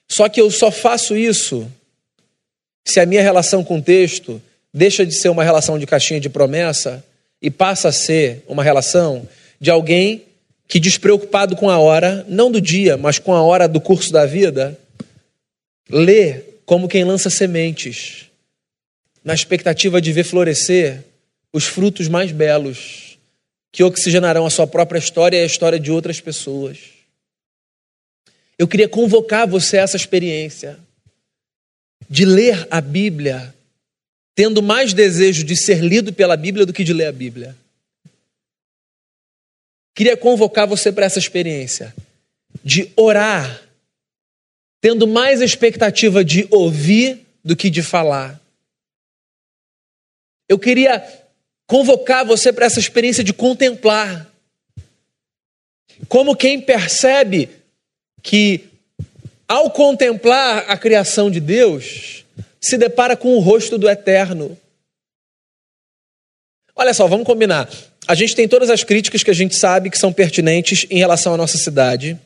Só 0.09 0.29
que 0.29 0.41
eu 0.41 0.49
só 0.53 0.71
faço 0.71 1.17
isso 1.17 1.69
se 2.87 3.01
a 3.01 3.07
minha 3.07 3.23
relação 3.23 3.65
com 3.65 3.79
o 3.79 3.83
texto 3.83 4.41
deixa 4.73 5.05
de 5.05 5.15
ser 5.15 5.29
uma 5.29 5.45
relação 5.45 5.79
de 5.79 5.87
caixinha 5.87 6.21
de 6.21 6.29
promessa 6.29 7.05
e 7.41 7.51
passa 7.51 7.89
a 7.89 7.93
ser 7.93 8.45
uma 8.47 8.63
relação 8.63 9.29
de 9.61 9.71
alguém 9.71 10.25
que, 10.69 10.79
despreocupado 10.79 11.57
com 11.57 11.69
a 11.69 11.79
hora, 11.79 12.25
não 12.29 12.51
do 12.51 12.61
dia, 12.61 12.97
mas 12.97 13.19
com 13.19 13.35
a 13.35 13.43
hora 13.43 13.67
do 13.67 13.81
curso 13.81 14.13
da 14.13 14.25
vida, 14.25 14.79
lê 15.89 16.41
como 16.65 16.89
quem 16.89 17.05
lança 17.05 17.29
sementes 17.29 18.27
na 19.25 19.35
expectativa 19.35 20.01
de 20.01 20.13
ver 20.13 20.25
florescer 20.25 21.05
os 21.53 21.65
frutos 21.65 22.09
mais 22.09 22.31
belos 22.31 23.19
que 23.73 23.83
oxigenarão 23.83 24.47
a 24.47 24.51
sua 24.51 24.67
própria 24.67 24.99
história 24.99 25.37
e 25.37 25.43
a 25.43 25.47
história 25.47 25.79
de 25.79 25.91
outras 25.91 26.21
pessoas. 26.21 26.79
Eu 28.59 28.69
queria 28.69 28.89
convocar 28.89 29.47
você 29.49 29.79
a 29.79 29.83
essa 29.83 29.97
experiência 29.97 30.79
de 32.09 32.25
ler 32.25 32.67
a 32.71 32.81
Bíblia, 32.81 33.55
tendo 34.41 34.63
mais 34.63 34.95
desejo 34.95 35.45
de 35.45 35.55
ser 35.55 35.85
lido 35.85 36.15
pela 36.15 36.35
Bíblia 36.35 36.65
do 36.65 36.73
que 36.73 36.83
de 36.83 36.95
ler 36.95 37.09
a 37.09 37.13
Bíblia. 37.13 37.55
Queria 39.95 40.17
convocar 40.17 40.67
você 40.67 40.91
para 40.91 41.05
essa 41.05 41.19
experiência 41.19 41.95
de 42.65 42.91
orar, 42.97 43.63
tendo 44.81 45.07
mais 45.07 45.43
expectativa 45.43 46.25
de 46.25 46.49
ouvir 46.51 47.21
do 47.45 47.55
que 47.55 47.69
de 47.69 47.83
falar. 47.83 48.41
Eu 50.49 50.59
queria 50.59 51.07
convocar 51.67 52.25
você 52.25 52.51
para 52.51 52.65
essa 52.65 52.81
experiência 52.81 53.23
de 53.23 53.35
contemplar. 53.35 54.27
Como 56.09 56.35
quem 56.35 56.59
percebe 56.59 57.51
que, 58.23 58.71
ao 59.47 59.71
contemplar 59.71 60.65
a 60.67 60.79
criação 60.79 61.31
de 61.31 61.41
Deus, 61.41 62.20
se 62.61 62.77
depara 62.77 63.17
com 63.17 63.35
o 63.35 63.41
rosto 63.41 63.79
do 63.79 63.89
Eterno. 63.89 64.57
Olha 66.77 66.93
só, 66.93 67.07
vamos 67.07 67.27
combinar. 67.27 67.69
A 68.07 68.15
gente 68.15 68.35
tem 68.35 68.49
todas 68.49 68.71
as 68.71 68.85
críticas 68.85 69.23
que 69.23 69.31
a 69.31 69.35
gente 69.35 69.57
sabe 69.57 69.91
que 69.91 69.99
são 69.99 70.13
pertinentes 70.13 70.87
em 70.91 70.99
relação 70.99 71.35
à 71.35 71.37
nossa 71.37 71.59
cidade. 71.59 72.19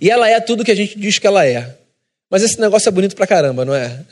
E 0.00 0.10
ela 0.10 0.28
é 0.28 0.40
tudo 0.40 0.64
que 0.64 0.70
a 0.70 0.76
gente 0.76 0.98
diz 0.98 1.18
que 1.18 1.26
ela 1.26 1.46
é. 1.46 1.76
Mas 2.30 2.42
esse 2.42 2.60
negócio 2.60 2.88
é 2.88 2.92
bonito 2.92 3.14
pra 3.14 3.26
caramba, 3.26 3.64
não 3.64 3.74
é? 3.74 4.04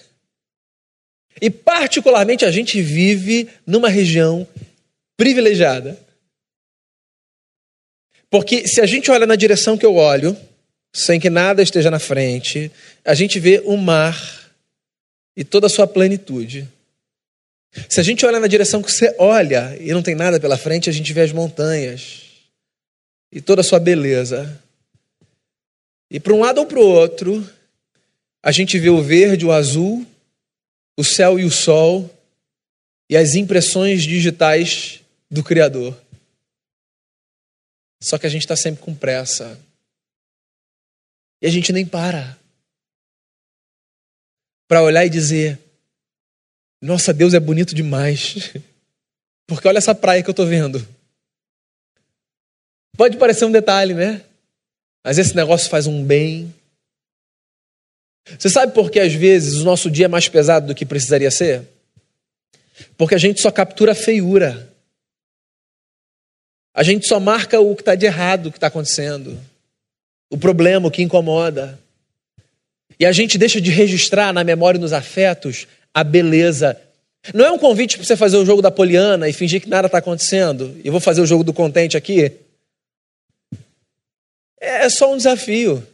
E, 1.41 1.51
particularmente, 1.51 2.45
a 2.45 2.51
gente 2.51 2.81
vive 2.81 3.49
numa 3.67 3.89
região 3.89 4.47
privilegiada. 5.17 5.99
Porque 8.31 8.67
se 8.67 8.81
a 8.81 8.87
gente 8.87 9.11
olha 9.11 9.27
na 9.27 9.37
direção 9.37 9.77
que 9.77 9.87
eu 9.87 9.95
olho, 9.95 10.37
sem 10.93 11.19
que 11.19 11.31
nada 11.31 11.63
esteja 11.63 11.91
na 11.91 11.99
frente, 11.99 12.71
a 13.05 13.15
gente 13.15 13.39
vê 13.39 13.61
o 13.65 13.77
mar 13.77 14.44
e 15.37 15.45
toda 15.45 15.67
a 15.67 15.71
sua 15.71 15.87
plenitude. 15.87 16.69
Se 17.89 18.01
a 18.01 18.03
gente 18.03 18.25
olha 18.25 18.39
na 18.39 18.47
direção 18.47 18.83
que 18.83 18.93
você 18.93 19.15
olha 19.19 19.77
e 19.81 19.93
não 19.93 20.03
tem 20.03 20.15
nada 20.15 20.39
pela 20.39 20.57
frente, 20.57 20.89
a 20.89 20.93
gente 20.93 21.13
vê 21.13 21.23
as 21.23 21.33
montanhas 21.33 22.23
e 23.33 23.41
toda 23.41 23.61
a 23.61 23.65
sua 23.65 23.81
beleza. 23.81 24.61
E 26.11 26.21
para 26.21 26.33
um 26.33 26.41
lado 26.41 26.59
ou 26.59 26.67
para 26.67 26.79
o 26.79 26.87
outro, 26.87 27.49
a 28.43 28.53
gente 28.53 28.79
vê 28.79 28.91
o 28.91 29.03
verde, 29.03 29.45
o 29.45 29.51
azul 29.51 30.07
o 30.97 31.05
céu 31.05 31.39
e 31.39 31.45
o 31.45 31.51
sol 31.51 32.11
e 33.09 33.17
as 33.17 33.35
impressões 33.35 34.03
digitais 34.05 35.01
do 35.31 35.43
Criador. 35.43 35.99
Só 38.01 38.19
que 38.19 38.27
a 38.27 38.31
gente 38.31 38.43
está 38.43 38.57
sempre 38.57 38.83
com 38.83 38.95
pressa. 38.95 39.61
E 41.43 41.47
a 41.47 41.51
gente 41.51 41.73
nem 41.73 41.85
para 41.85 42.39
para 44.69 44.83
olhar 44.83 45.05
e 45.05 45.11
dizer: 45.11 45.59
Nossa, 46.81 47.13
Deus 47.13 47.35
é 47.35 47.41
bonito 47.41 47.75
demais. 47.75 48.53
Porque 49.47 49.69
olha 49.69 49.79
essa 49.79 49.95
praia 49.95 50.23
que 50.23 50.29
eu 50.29 50.33
estou 50.33 50.47
vendo. 50.47 50.87
Pode 52.97 53.17
parecer 53.17 53.45
um 53.45 53.53
detalhe, 53.53 53.93
né? 53.93 54.23
Mas 55.05 55.19
esse 55.19 55.37
negócio 55.37 55.69
faz 55.69 55.87
um 55.87 56.03
bem. 56.03 56.55
Você 58.39 58.49
sabe 58.49 58.73
por 58.73 58.91
que 58.91 58.99
às 58.99 59.13
vezes 59.13 59.61
o 59.61 59.65
nosso 59.65 59.91
dia 59.91 60.07
é 60.07 60.09
mais 60.09 60.29
pesado 60.29 60.69
do 60.69 60.75
que 60.75 60.87
precisaria 60.87 61.31
ser? 61.31 61.63
Porque 62.97 63.15
a 63.15 63.19
gente 63.19 63.41
só 63.41 63.51
captura 63.51 63.93
a 63.93 63.95
feiura. 63.95 64.73
A 66.73 66.83
gente 66.83 67.07
só 67.07 67.21
marca 67.21 67.61
o 67.61 67.75
que 67.77 67.83
está 67.83 67.95
de 67.95 68.07
errado, 68.07 68.47
o 68.47 68.51
que 68.51 68.57
está 68.57 68.67
acontecendo, 68.67 69.41
o 70.29 70.37
problema, 70.37 70.89
o 70.89 70.91
que 70.91 71.03
incomoda. 71.03 71.79
E 73.05 73.07
a 73.07 73.13
gente 73.13 73.37
deixa 73.37 73.61
de 73.61 73.71
registrar 73.71 74.33
na 74.33 74.43
memória 74.43 74.79
e 74.79 74.81
nos 74.81 74.95
afetos 74.95 75.69
a 75.93 76.03
beleza. 76.03 76.81
Não 77.35 77.45
é 77.45 77.53
um 77.53 77.59
convite 77.59 77.99
para 77.99 78.07
você 78.07 78.17
fazer 78.17 78.39
o 78.39 78.47
jogo 78.47 78.63
da 78.63 78.71
Poliana 78.71 79.29
e 79.29 79.33
fingir 79.35 79.61
que 79.61 79.69
nada 79.69 79.89
está 79.89 79.99
acontecendo. 79.99 80.81
E 80.83 80.89
vou 80.89 81.01
fazer 81.01 81.21
o 81.21 81.27
jogo 81.27 81.45
do 81.45 81.53
contente 81.53 81.99
aqui. 81.99 82.33
É 84.59 84.89
só 84.89 85.13
um 85.13 85.19
desafio 85.19 85.87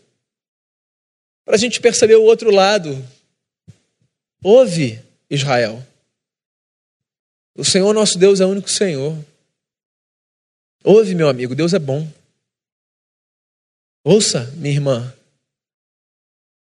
para 1.44 1.56
a 1.56 1.58
gente 1.58 1.80
perceber 1.80 2.14
o 2.14 2.22
outro 2.22 2.48
lado. 2.48 3.04
Ouve, 4.40 5.00
Israel. 5.28 5.84
O 7.56 7.64
Senhor 7.64 7.92
nosso 7.92 8.20
Deus 8.20 8.40
é 8.40 8.46
o 8.46 8.50
único 8.50 8.70
Senhor. 8.70 9.18
Ouve, 10.84 11.16
meu 11.16 11.28
amigo, 11.28 11.56
Deus 11.56 11.74
é 11.74 11.80
bom. 11.80 12.08
Ouça, 14.04 14.48
minha 14.54 14.74
irmã. 14.74 15.12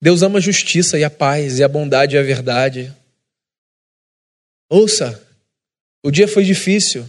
Deus 0.01 0.23
ama 0.23 0.39
a 0.39 0.43
justiça 0.43 0.99
e 0.99 1.05
a 1.05 1.11
paz 1.11 1.59
e 1.59 1.65
a 1.65 1.69
bondade 1.69 2.15
e 2.15 2.19
a 2.19 2.23
verdade. 2.23 2.95
Ouça, 4.71 5.21
o 6.03 6.11
dia 6.11 6.29
foi 6.29 6.45
difícil, 6.45 7.09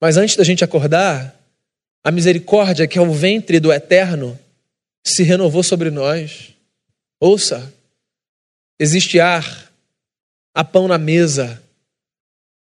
mas 0.00 0.16
antes 0.16 0.36
da 0.36 0.44
gente 0.44 0.62
acordar, 0.62 1.36
a 2.04 2.10
misericórdia 2.10 2.86
que 2.86 2.98
é 2.98 3.02
o 3.02 3.12
ventre 3.12 3.58
do 3.58 3.72
eterno 3.72 4.38
se 5.04 5.22
renovou 5.22 5.62
sobre 5.62 5.90
nós. 5.90 6.54
Ouça, 7.18 7.72
existe 8.78 9.18
ar, 9.18 9.70
há 10.54 10.64
pão 10.64 10.86
na 10.86 10.98
mesa, 10.98 11.62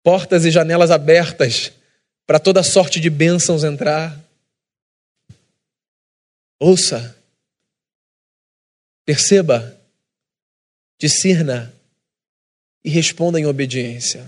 portas 0.03 0.45
e 0.45 0.51
janelas 0.51 0.89
abertas 0.89 1.71
para 2.25 2.39
toda 2.39 2.63
sorte 2.63 2.99
de 2.99 3.09
bênçãos 3.09 3.63
entrar. 3.63 4.17
Ouça, 6.59 7.18
perceba, 9.09 9.75
discirna 10.99 11.73
e 12.83 12.91
responda 12.91 13.39
em 13.39 13.47
obediência. 13.47 14.23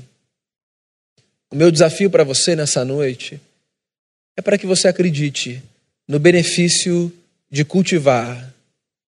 O 1.51 1.55
meu 1.55 1.69
desafio 1.69 2.09
para 2.09 2.23
você 2.23 2.55
nessa 2.55 2.83
noite 2.83 3.39
é 4.35 4.41
para 4.41 4.57
que 4.57 4.65
você 4.65 4.87
acredite 4.87 5.61
no 6.07 6.17
benefício 6.17 7.15
de 7.47 7.63
cultivar 7.63 8.51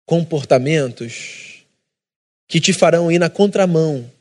comportamentos 0.05 1.63
que 2.45 2.59
te 2.59 2.73
farão 2.73 3.09
ir 3.09 3.17
na 3.17 3.29
contramão 3.29 4.11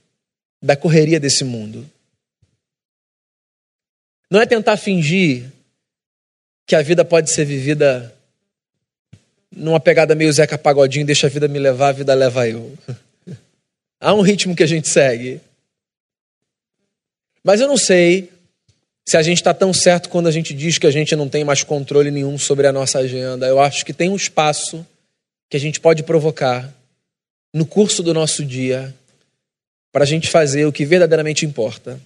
da 0.62 0.76
correria 0.76 1.18
desse 1.18 1.42
mundo. 1.42 1.90
Não 4.30 4.40
é 4.40 4.46
tentar 4.46 4.76
fingir 4.76 5.50
que 6.68 6.76
a 6.76 6.82
vida 6.82 7.04
pode 7.04 7.32
ser 7.32 7.44
vivida 7.44 8.16
numa 9.54 9.78
pegada 9.78 10.14
meio 10.14 10.32
Zeca 10.32 10.56
Pagodinho, 10.56 11.06
deixa 11.06 11.26
a 11.26 11.30
vida 11.30 11.46
me 11.46 11.58
levar, 11.58 11.88
a 11.88 11.92
vida 11.92 12.14
leva 12.14 12.48
eu. 12.48 12.76
Há 14.00 14.14
um 14.14 14.22
ritmo 14.22 14.56
que 14.56 14.62
a 14.62 14.66
gente 14.66 14.88
segue. 14.88 15.40
Mas 17.44 17.60
eu 17.60 17.68
não 17.68 17.76
sei 17.76 18.30
se 19.06 19.16
a 19.16 19.22
gente 19.22 19.38
está 19.38 19.52
tão 19.52 19.72
certo 19.72 20.08
quando 20.08 20.28
a 20.28 20.30
gente 20.30 20.54
diz 20.54 20.78
que 20.78 20.86
a 20.86 20.90
gente 20.90 21.14
não 21.14 21.28
tem 21.28 21.44
mais 21.44 21.62
controle 21.62 22.10
nenhum 22.10 22.38
sobre 22.38 22.66
a 22.66 22.72
nossa 22.72 22.98
agenda. 22.98 23.46
Eu 23.46 23.60
acho 23.60 23.84
que 23.84 23.92
tem 23.92 24.08
um 24.08 24.16
espaço 24.16 24.86
que 25.50 25.56
a 25.56 25.60
gente 25.60 25.80
pode 25.80 26.02
provocar 26.02 26.72
no 27.52 27.66
curso 27.66 28.02
do 28.02 28.14
nosso 28.14 28.44
dia 28.44 28.94
para 29.92 30.04
a 30.04 30.06
gente 30.06 30.30
fazer 30.30 30.64
o 30.64 30.72
que 30.72 30.86
verdadeiramente 30.86 31.44
importa. 31.44 32.00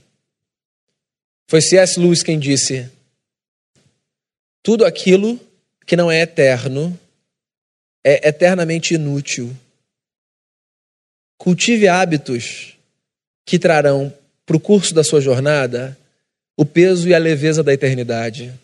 Foi 1.48 1.60
C.S. 1.60 2.00
Lewis 2.00 2.22
quem 2.22 2.38
disse: 2.38 2.90
tudo 4.62 4.84
aquilo 4.84 5.38
que 5.86 5.96
não 5.96 6.10
é 6.10 6.22
eterno 6.22 6.98
é 8.08 8.28
eternamente 8.28 8.94
inútil. 8.94 9.52
Cultive 11.36 11.88
hábitos 11.88 12.76
que 13.44 13.58
trarão 13.58 14.16
para 14.46 14.56
o 14.56 14.60
curso 14.60 14.94
da 14.94 15.02
sua 15.02 15.20
jornada 15.20 15.98
o 16.56 16.64
peso 16.64 17.08
e 17.08 17.14
a 17.14 17.18
leveza 17.18 17.64
da 17.64 17.74
eternidade. 17.74 18.54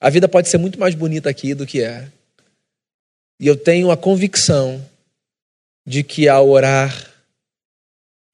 A 0.00 0.08
vida 0.08 0.26
pode 0.26 0.48
ser 0.48 0.56
muito 0.56 0.80
mais 0.80 0.94
bonita 0.94 1.28
aqui 1.28 1.52
do 1.52 1.66
que 1.66 1.82
é. 1.82 2.10
E 3.38 3.46
eu 3.46 3.54
tenho 3.54 3.90
a 3.90 3.96
convicção 3.98 4.82
de 5.86 6.02
que 6.02 6.26
ao 6.26 6.48
orar, 6.48 7.12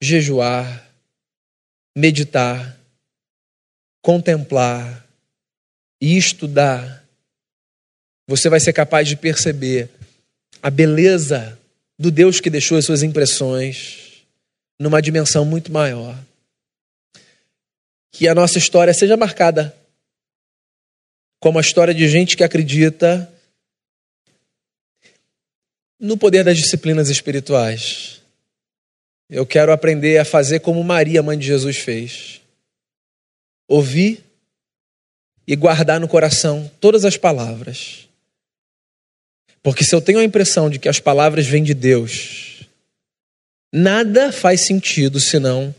jejuar, 0.01 0.89
meditar, 1.95 2.79
contemplar 4.01 5.05
e 6.01 6.17
estudar, 6.17 7.05
você 8.27 8.49
vai 8.49 8.61
ser 8.61 8.71
capaz 8.71 9.07
de 9.07 9.17
perceber 9.17 9.89
a 10.65 10.71
beleza 10.71 11.59
do 11.95 12.09
Deus 12.09 12.39
que 12.39 12.49
deixou 12.49 12.75
as 12.75 12.85
suas 12.85 13.03
impressões 13.03 14.25
numa 14.79 14.99
dimensão 14.99 15.45
muito 15.45 15.71
maior. 15.71 16.17
Que 18.11 18.27
a 18.27 18.33
nossa 18.33 18.57
história 18.57 18.91
seja 18.91 19.15
marcada 19.15 19.77
como 21.39 21.59
a 21.59 21.61
história 21.61 21.93
de 21.93 22.07
gente 22.07 22.35
que 22.35 22.43
acredita 22.43 23.31
no 25.99 26.17
poder 26.17 26.43
das 26.43 26.57
disciplinas 26.57 27.09
espirituais. 27.11 28.19
Eu 29.29 29.45
quero 29.45 29.71
aprender 29.71 30.17
a 30.17 30.25
fazer 30.25 30.61
como 30.61 30.83
Maria, 30.83 31.21
mãe 31.21 31.37
de 31.37 31.45
Jesus, 31.45 31.77
fez: 31.77 32.41
ouvir 33.67 34.25
e 35.45 35.55
guardar 35.55 35.99
no 35.99 36.07
coração 36.07 36.71
todas 36.81 37.05
as 37.05 37.17
palavras 37.17 38.04
porque 39.65 39.83
se 39.83 39.95
eu 39.95 39.99
tenho 39.99 40.19
a 40.19 40.23
impressão 40.23 40.69
de 40.69 40.77
que 40.77 40.87
as 40.87 40.99
palavras 40.99 41.47
vêm 41.47 41.63
de 41.63 41.73
Deus, 41.73 42.67
nada 43.73 44.31
faz 44.31 44.61
sentido 44.61 45.19
senão 45.19 45.73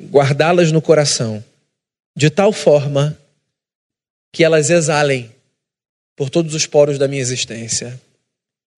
guardá-las 0.00 0.70
no 0.70 0.80
coração, 0.80 1.44
de 2.16 2.30
tal 2.30 2.52
forma 2.52 3.18
que 4.32 4.44
elas 4.44 4.70
exalem 4.70 5.28
por 6.14 6.30
todos 6.30 6.54
os 6.54 6.66
poros 6.66 6.96
da 6.96 7.08
minha 7.08 7.20
existência. 7.20 8.00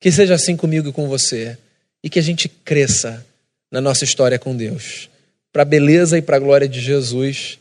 Que 0.00 0.10
seja 0.10 0.32
assim 0.32 0.56
comigo 0.56 0.88
e 0.88 0.92
com 0.94 1.06
você, 1.06 1.58
e 2.02 2.08
que 2.08 2.18
a 2.18 2.22
gente 2.22 2.48
cresça 2.48 3.22
na 3.70 3.82
nossa 3.82 4.04
história 4.04 4.38
com 4.38 4.56
Deus, 4.56 5.10
para 5.52 5.60
a 5.60 5.66
beleza 5.66 6.16
e 6.16 6.22
para 6.22 6.36
a 6.36 6.40
glória 6.40 6.66
de 6.66 6.80
Jesus, 6.80 7.58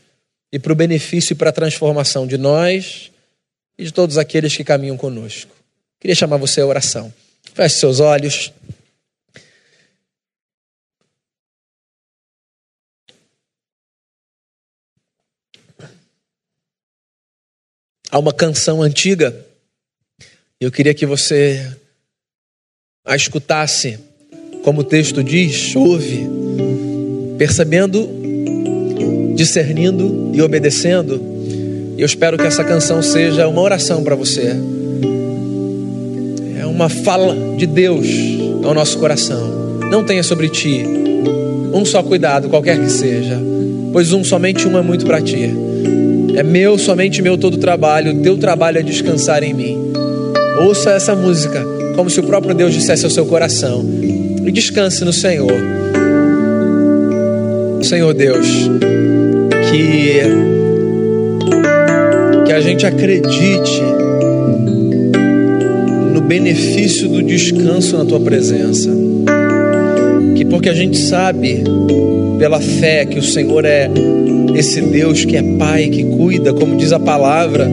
e 0.50 0.58
para 0.58 0.72
o 0.72 0.76
benefício 0.76 1.34
e 1.34 1.36
para 1.36 1.50
a 1.50 1.52
transformação 1.52 2.26
de 2.26 2.38
nós 2.38 3.12
e 3.76 3.84
de 3.84 3.92
todos 3.92 4.16
aqueles 4.16 4.56
que 4.56 4.64
caminham 4.64 4.96
conosco. 4.96 5.55
Queria 5.98 6.14
chamar 6.14 6.36
você 6.36 6.60
à 6.60 6.66
oração. 6.66 7.12
Feche 7.54 7.76
seus 7.76 8.00
olhos. 8.00 8.52
Há 18.10 18.18
uma 18.18 18.32
canção 18.32 18.82
antiga, 18.82 19.44
eu 20.60 20.70
queria 20.70 20.94
que 20.94 21.04
você 21.04 21.76
a 23.04 23.16
escutasse, 23.16 23.98
como 24.62 24.80
o 24.80 24.84
texto 24.84 25.22
diz, 25.22 25.74
ouve, 25.76 26.26
percebendo, 27.36 28.08
discernindo 29.34 30.30
e 30.34 30.40
obedecendo. 30.40 31.20
E 31.96 32.00
eu 32.00 32.06
espero 32.06 32.38
que 32.38 32.46
essa 32.46 32.64
canção 32.64 33.02
seja 33.02 33.48
uma 33.48 33.60
oração 33.60 34.02
para 34.02 34.14
você 34.14 34.54
uma 36.76 36.90
fala 36.90 37.34
de 37.56 37.66
Deus 37.66 38.06
ao 38.62 38.74
nosso 38.74 38.98
coração. 38.98 39.80
Não 39.90 40.04
tenha 40.04 40.22
sobre 40.22 40.48
ti 40.50 40.84
um 41.72 41.84
só 41.86 42.02
cuidado, 42.02 42.50
qualquer 42.50 42.78
que 42.78 42.90
seja, 42.90 43.40
pois 43.92 44.12
um 44.12 44.22
somente 44.22 44.68
um 44.68 44.76
é 44.76 44.82
muito 44.82 45.06
para 45.06 45.20
ti. 45.22 45.50
É 46.36 46.42
meu, 46.42 46.76
somente 46.76 47.22
meu 47.22 47.38
todo 47.38 47.54
o 47.54 47.58
trabalho, 47.58 48.20
teu 48.20 48.36
trabalho 48.36 48.78
é 48.78 48.82
descansar 48.82 49.42
em 49.42 49.54
mim. 49.54 49.78
Ouça 50.60 50.90
essa 50.90 51.14
música 51.14 51.64
como 51.96 52.10
se 52.10 52.20
o 52.20 52.24
próprio 52.24 52.54
Deus 52.54 52.74
dissesse 52.74 53.06
ao 53.06 53.10
seu 53.10 53.24
coração 53.24 53.82
e 54.44 54.52
descanse 54.52 55.02
no 55.02 55.14
Senhor. 55.14 55.52
Senhor 57.82 58.12
Deus, 58.12 58.46
que 59.70 60.20
que 62.44 62.52
a 62.52 62.60
gente 62.60 62.84
acredite 62.86 63.95
benefício 66.20 67.08
do 67.08 67.22
descanso 67.22 67.96
na 67.96 68.04
tua 68.04 68.20
presença. 68.20 68.90
Que 70.34 70.44
porque 70.44 70.68
a 70.68 70.74
gente 70.74 70.96
sabe 70.98 71.62
pela 72.38 72.60
fé 72.60 73.04
que 73.06 73.18
o 73.18 73.22
Senhor 73.22 73.64
é 73.64 73.90
esse 74.54 74.80
Deus 74.80 75.24
que 75.24 75.36
é 75.36 75.42
Pai, 75.42 75.88
que 75.88 76.04
cuida, 76.04 76.52
como 76.52 76.76
diz 76.76 76.92
a 76.92 76.98
palavra, 76.98 77.68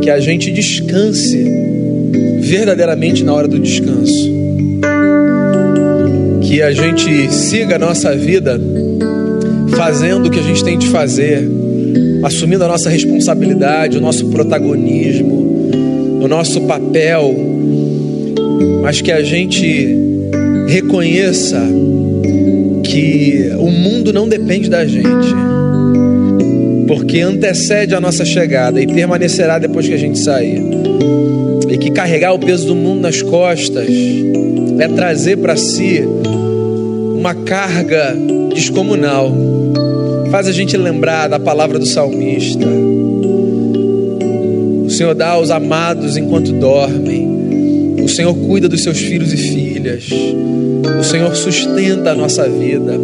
que 0.00 0.10
a 0.10 0.18
gente 0.20 0.50
descanse 0.50 1.44
verdadeiramente 2.40 3.22
na 3.22 3.32
hora 3.32 3.46
do 3.46 3.58
descanso, 3.58 4.30
que 6.42 6.60
a 6.60 6.72
gente 6.72 7.32
siga 7.32 7.76
a 7.76 7.78
nossa 7.78 8.14
vida 8.14 8.60
fazendo 9.76 10.26
o 10.26 10.30
que 10.30 10.38
a 10.38 10.42
gente 10.42 10.62
tem 10.64 10.78
de 10.78 10.88
fazer, 10.88 11.48
assumindo 12.22 12.64
a 12.64 12.68
nossa 12.68 12.88
responsabilidade, 12.88 13.98
o 13.98 14.00
nosso 14.00 14.26
protagonismo, 14.28 15.70
o 16.22 16.28
nosso 16.28 16.60
papel, 16.62 17.34
mas 18.82 19.00
que 19.00 19.10
a 19.10 19.22
gente 19.22 19.98
reconheça 20.68 21.60
que 22.84 23.50
o 23.58 23.70
mundo 23.70 24.12
não 24.12 24.28
depende 24.28 24.68
da 24.68 24.86
gente, 24.86 25.34
porque 26.86 27.20
antecede 27.20 27.94
a 27.94 28.00
nossa 28.00 28.24
chegada 28.24 28.80
e 28.80 28.86
permanecerá 28.86 29.58
depois 29.58 29.86
que 29.86 29.94
a 29.94 29.98
gente 29.98 30.18
sair. 30.18 30.62
E 31.68 31.78
que 31.78 31.90
carregar 31.90 32.34
o 32.34 32.38
peso 32.38 32.66
do 32.66 32.74
mundo 32.74 33.00
nas 33.00 33.22
costas 33.22 33.88
é 34.78 34.88
trazer 34.88 35.38
para 35.38 35.56
si 35.56 36.02
uma 37.16 37.34
carga 37.34 38.14
descomunal. 38.54 39.32
Faz 40.32 40.48
a 40.48 40.52
gente 40.52 40.78
lembrar 40.78 41.28
da 41.28 41.38
palavra 41.38 41.78
do 41.78 41.84
salmista. 41.84 42.66
O 44.82 44.88
Senhor 44.88 45.14
dá 45.14 45.32
aos 45.32 45.50
amados 45.50 46.16
enquanto 46.16 46.54
dormem. 46.54 47.98
O 48.02 48.08
Senhor 48.08 48.34
cuida 48.34 48.66
dos 48.66 48.82
seus 48.82 48.98
filhos 48.98 49.30
e 49.30 49.36
filhas. 49.36 50.08
O 50.98 51.04
Senhor 51.04 51.36
sustenta 51.36 52.12
a 52.12 52.14
nossa 52.14 52.48
vida. 52.48 52.94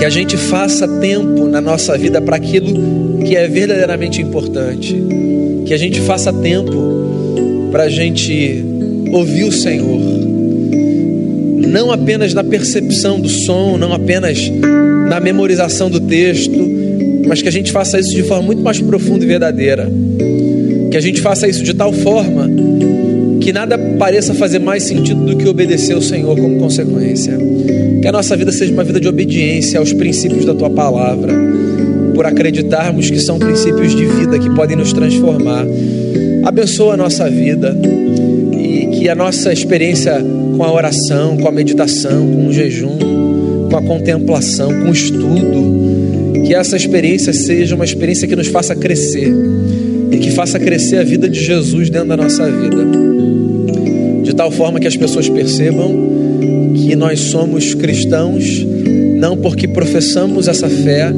Que 0.00 0.04
a 0.04 0.10
gente 0.10 0.36
faça 0.36 0.88
tempo 0.88 1.46
na 1.46 1.60
nossa 1.60 1.96
vida 1.96 2.20
para 2.20 2.34
aquilo 2.34 3.22
que 3.24 3.36
é 3.36 3.46
verdadeiramente 3.46 4.20
importante. 4.20 5.00
Que 5.64 5.72
a 5.72 5.78
gente 5.78 6.00
faça 6.00 6.32
tempo 6.32 7.70
para 7.70 7.84
a 7.84 7.88
gente 7.88 8.64
ouvir 9.12 9.44
o 9.44 9.52
Senhor. 9.52 10.23
Não 11.66 11.90
apenas 11.90 12.34
na 12.34 12.44
percepção 12.44 13.20
do 13.20 13.28
som, 13.28 13.76
não 13.76 13.92
apenas 13.92 14.50
na 15.08 15.20
memorização 15.20 15.90
do 15.90 16.00
texto, 16.00 16.70
mas 17.26 17.42
que 17.42 17.48
a 17.48 17.52
gente 17.52 17.72
faça 17.72 17.98
isso 17.98 18.14
de 18.14 18.22
forma 18.22 18.44
muito 18.44 18.62
mais 18.62 18.80
profunda 18.80 19.24
e 19.24 19.28
verdadeira. 19.28 19.90
Que 20.90 20.96
a 20.96 21.00
gente 21.00 21.20
faça 21.20 21.48
isso 21.48 21.62
de 21.62 21.74
tal 21.74 21.92
forma 21.92 22.48
que 23.44 23.52
nada 23.52 23.76
pareça 23.76 24.32
fazer 24.32 24.58
mais 24.58 24.84
sentido 24.84 25.22
do 25.22 25.36
que 25.36 25.46
obedecer 25.46 25.92
ao 25.92 26.00
Senhor 26.00 26.34
como 26.34 26.58
consequência. 26.58 27.36
Que 28.00 28.08
a 28.08 28.12
nossa 28.12 28.34
vida 28.34 28.50
seja 28.50 28.72
uma 28.72 28.82
vida 28.82 28.98
de 28.98 29.06
obediência 29.06 29.78
aos 29.78 29.92
princípios 29.92 30.46
da 30.46 30.54
tua 30.54 30.70
palavra, 30.70 31.34
por 32.14 32.24
acreditarmos 32.24 33.10
que 33.10 33.20
são 33.20 33.38
princípios 33.38 33.94
de 33.94 34.06
vida 34.06 34.38
que 34.38 34.48
podem 34.48 34.76
nos 34.76 34.94
transformar. 34.94 35.66
Abençoa 36.42 36.94
a 36.94 36.96
nossa 36.96 37.28
vida 37.28 37.76
e 38.52 38.86
que 38.96 39.10
a 39.10 39.14
nossa 39.14 39.52
experiência 39.52 40.24
com 40.56 40.64
a 40.64 40.72
oração, 40.72 41.36
com 41.36 41.48
a 41.48 41.52
meditação, 41.52 42.26
com 42.26 42.48
o 42.48 42.52
jejum, 42.52 42.98
com 43.70 43.76
a 43.76 43.82
contemplação, 43.82 44.72
com 44.82 44.90
o 44.90 44.92
estudo, 44.92 46.42
que 46.46 46.54
essa 46.54 46.76
experiência 46.76 47.32
seja 47.32 47.74
uma 47.74 47.84
experiência 47.84 48.28
que 48.28 48.36
nos 48.36 48.48
faça 48.48 48.74
crescer 48.74 49.32
e 50.10 50.18
que 50.18 50.30
faça 50.30 50.58
crescer 50.58 50.98
a 50.98 51.04
vida 51.04 51.28
de 51.28 51.42
Jesus 51.42 51.90
dentro 51.90 52.08
da 52.08 52.16
nossa 52.16 52.50
vida. 52.50 52.84
De 54.22 54.34
tal 54.34 54.50
forma 54.50 54.78
que 54.78 54.86
as 54.86 54.96
pessoas 54.96 55.28
percebam 55.28 55.92
que 56.74 56.94
nós 56.96 57.20
somos 57.20 57.74
cristãos 57.74 58.64
não 59.24 59.36
porque 59.36 59.66
professamos 59.66 60.48
essa 60.48 60.68
fé, 60.68 61.10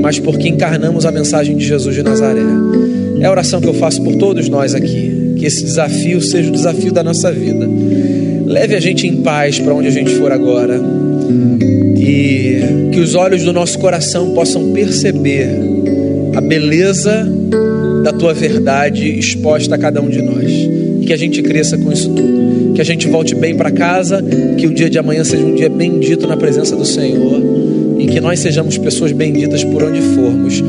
mas 0.00 0.18
porque 0.18 0.48
encarnamos 0.48 1.06
a 1.06 1.10
mensagem 1.10 1.56
de 1.56 1.64
Jesus 1.64 1.94
de 1.94 2.02
Nazaré. 2.02 2.42
É 3.20 3.26
a 3.26 3.30
oração 3.30 3.58
que 3.58 3.66
eu 3.66 3.72
faço 3.72 4.02
por 4.02 4.16
todos 4.16 4.50
nós 4.50 4.74
aqui. 4.74 5.34
Que 5.38 5.46
esse 5.46 5.64
desafio 5.64 6.20
seja 6.20 6.50
o 6.50 6.52
desafio 6.52 6.92
da 6.92 7.02
nossa 7.02 7.32
vida. 7.32 7.66
Leve 8.54 8.76
a 8.76 8.80
gente 8.80 9.04
em 9.04 9.16
paz 9.16 9.58
para 9.58 9.74
onde 9.74 9.88
a 9.88 9.90
gente 9.90 10.14
for 10.14 10.30
agora. 10.30 10.80
E 11.98 12.90
que 12.92 13.00
os 13.00 13.16
olhos 13.16 13.42
do 13.42 13.52
nosso 13.52 13.76
coração 13.80 14.30
possam 14.30 14.70
perceber 14.70 15.48
a 16.36 16.40
beleza 16.40 17.28
da 18.04 18.12
tua 18.12 18.32
verdade 18.32 19.18
exposta 19.18 19.74
a 19.74 19.78
cada 19.78 20.00
um 20.00 20.08
de 20.08 20.22
nós. 20.22 20.52
E 21.00 21.04
que 21.04 21.12
a 21.12 21.16
gente 21.16 21.42
cresça 21.42 21.76
com 21.76 21.90
isso 21.90 22.10
tudo. 22.10 22.74
Que 22.74 22.80
a 22.80 22.84
gente 22.84 23.08
volte 23.08 23.34
bem 23.34 23.56
para 23.56 23.72
casa, 23.72 24.22
que 24.56 24.68
o 24.68 24.72
dia 24.72 24.88
de 24.88 25.00
amanhã 25.00 25.24
seja 25.24 25.44
um 25.44 25.56
dia 25.56 25.68
bendito 25.68 26.24
na 26.28 26.36
presença 26.36 26.76
do 26.76 26.84
Senhor 26.84 27.42
e 27.98 28.06
que 28.06 28.20
nós 28.20 28.38
sejamos 28.38 28.78
pessoas 28.78 29.10
benditas 29.10 29.64
por 29.64 29.82
onde 29.82 30.00
formos. 30.00 30.62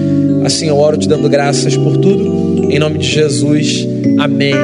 Assim 0.44 0.70
eu 0.70 0.78
oro 0.78 0.98
te 0.98 1.08
dando 1.08 1.30
graças 1.30 1.78
por 1.78 1.98
tudo. 1.98 2.68
Em 2.68 2.80
nome 2.80 2.98
de 2.98 3.08
Jesus. 3.08 3.88
Amém. 4.18 4.56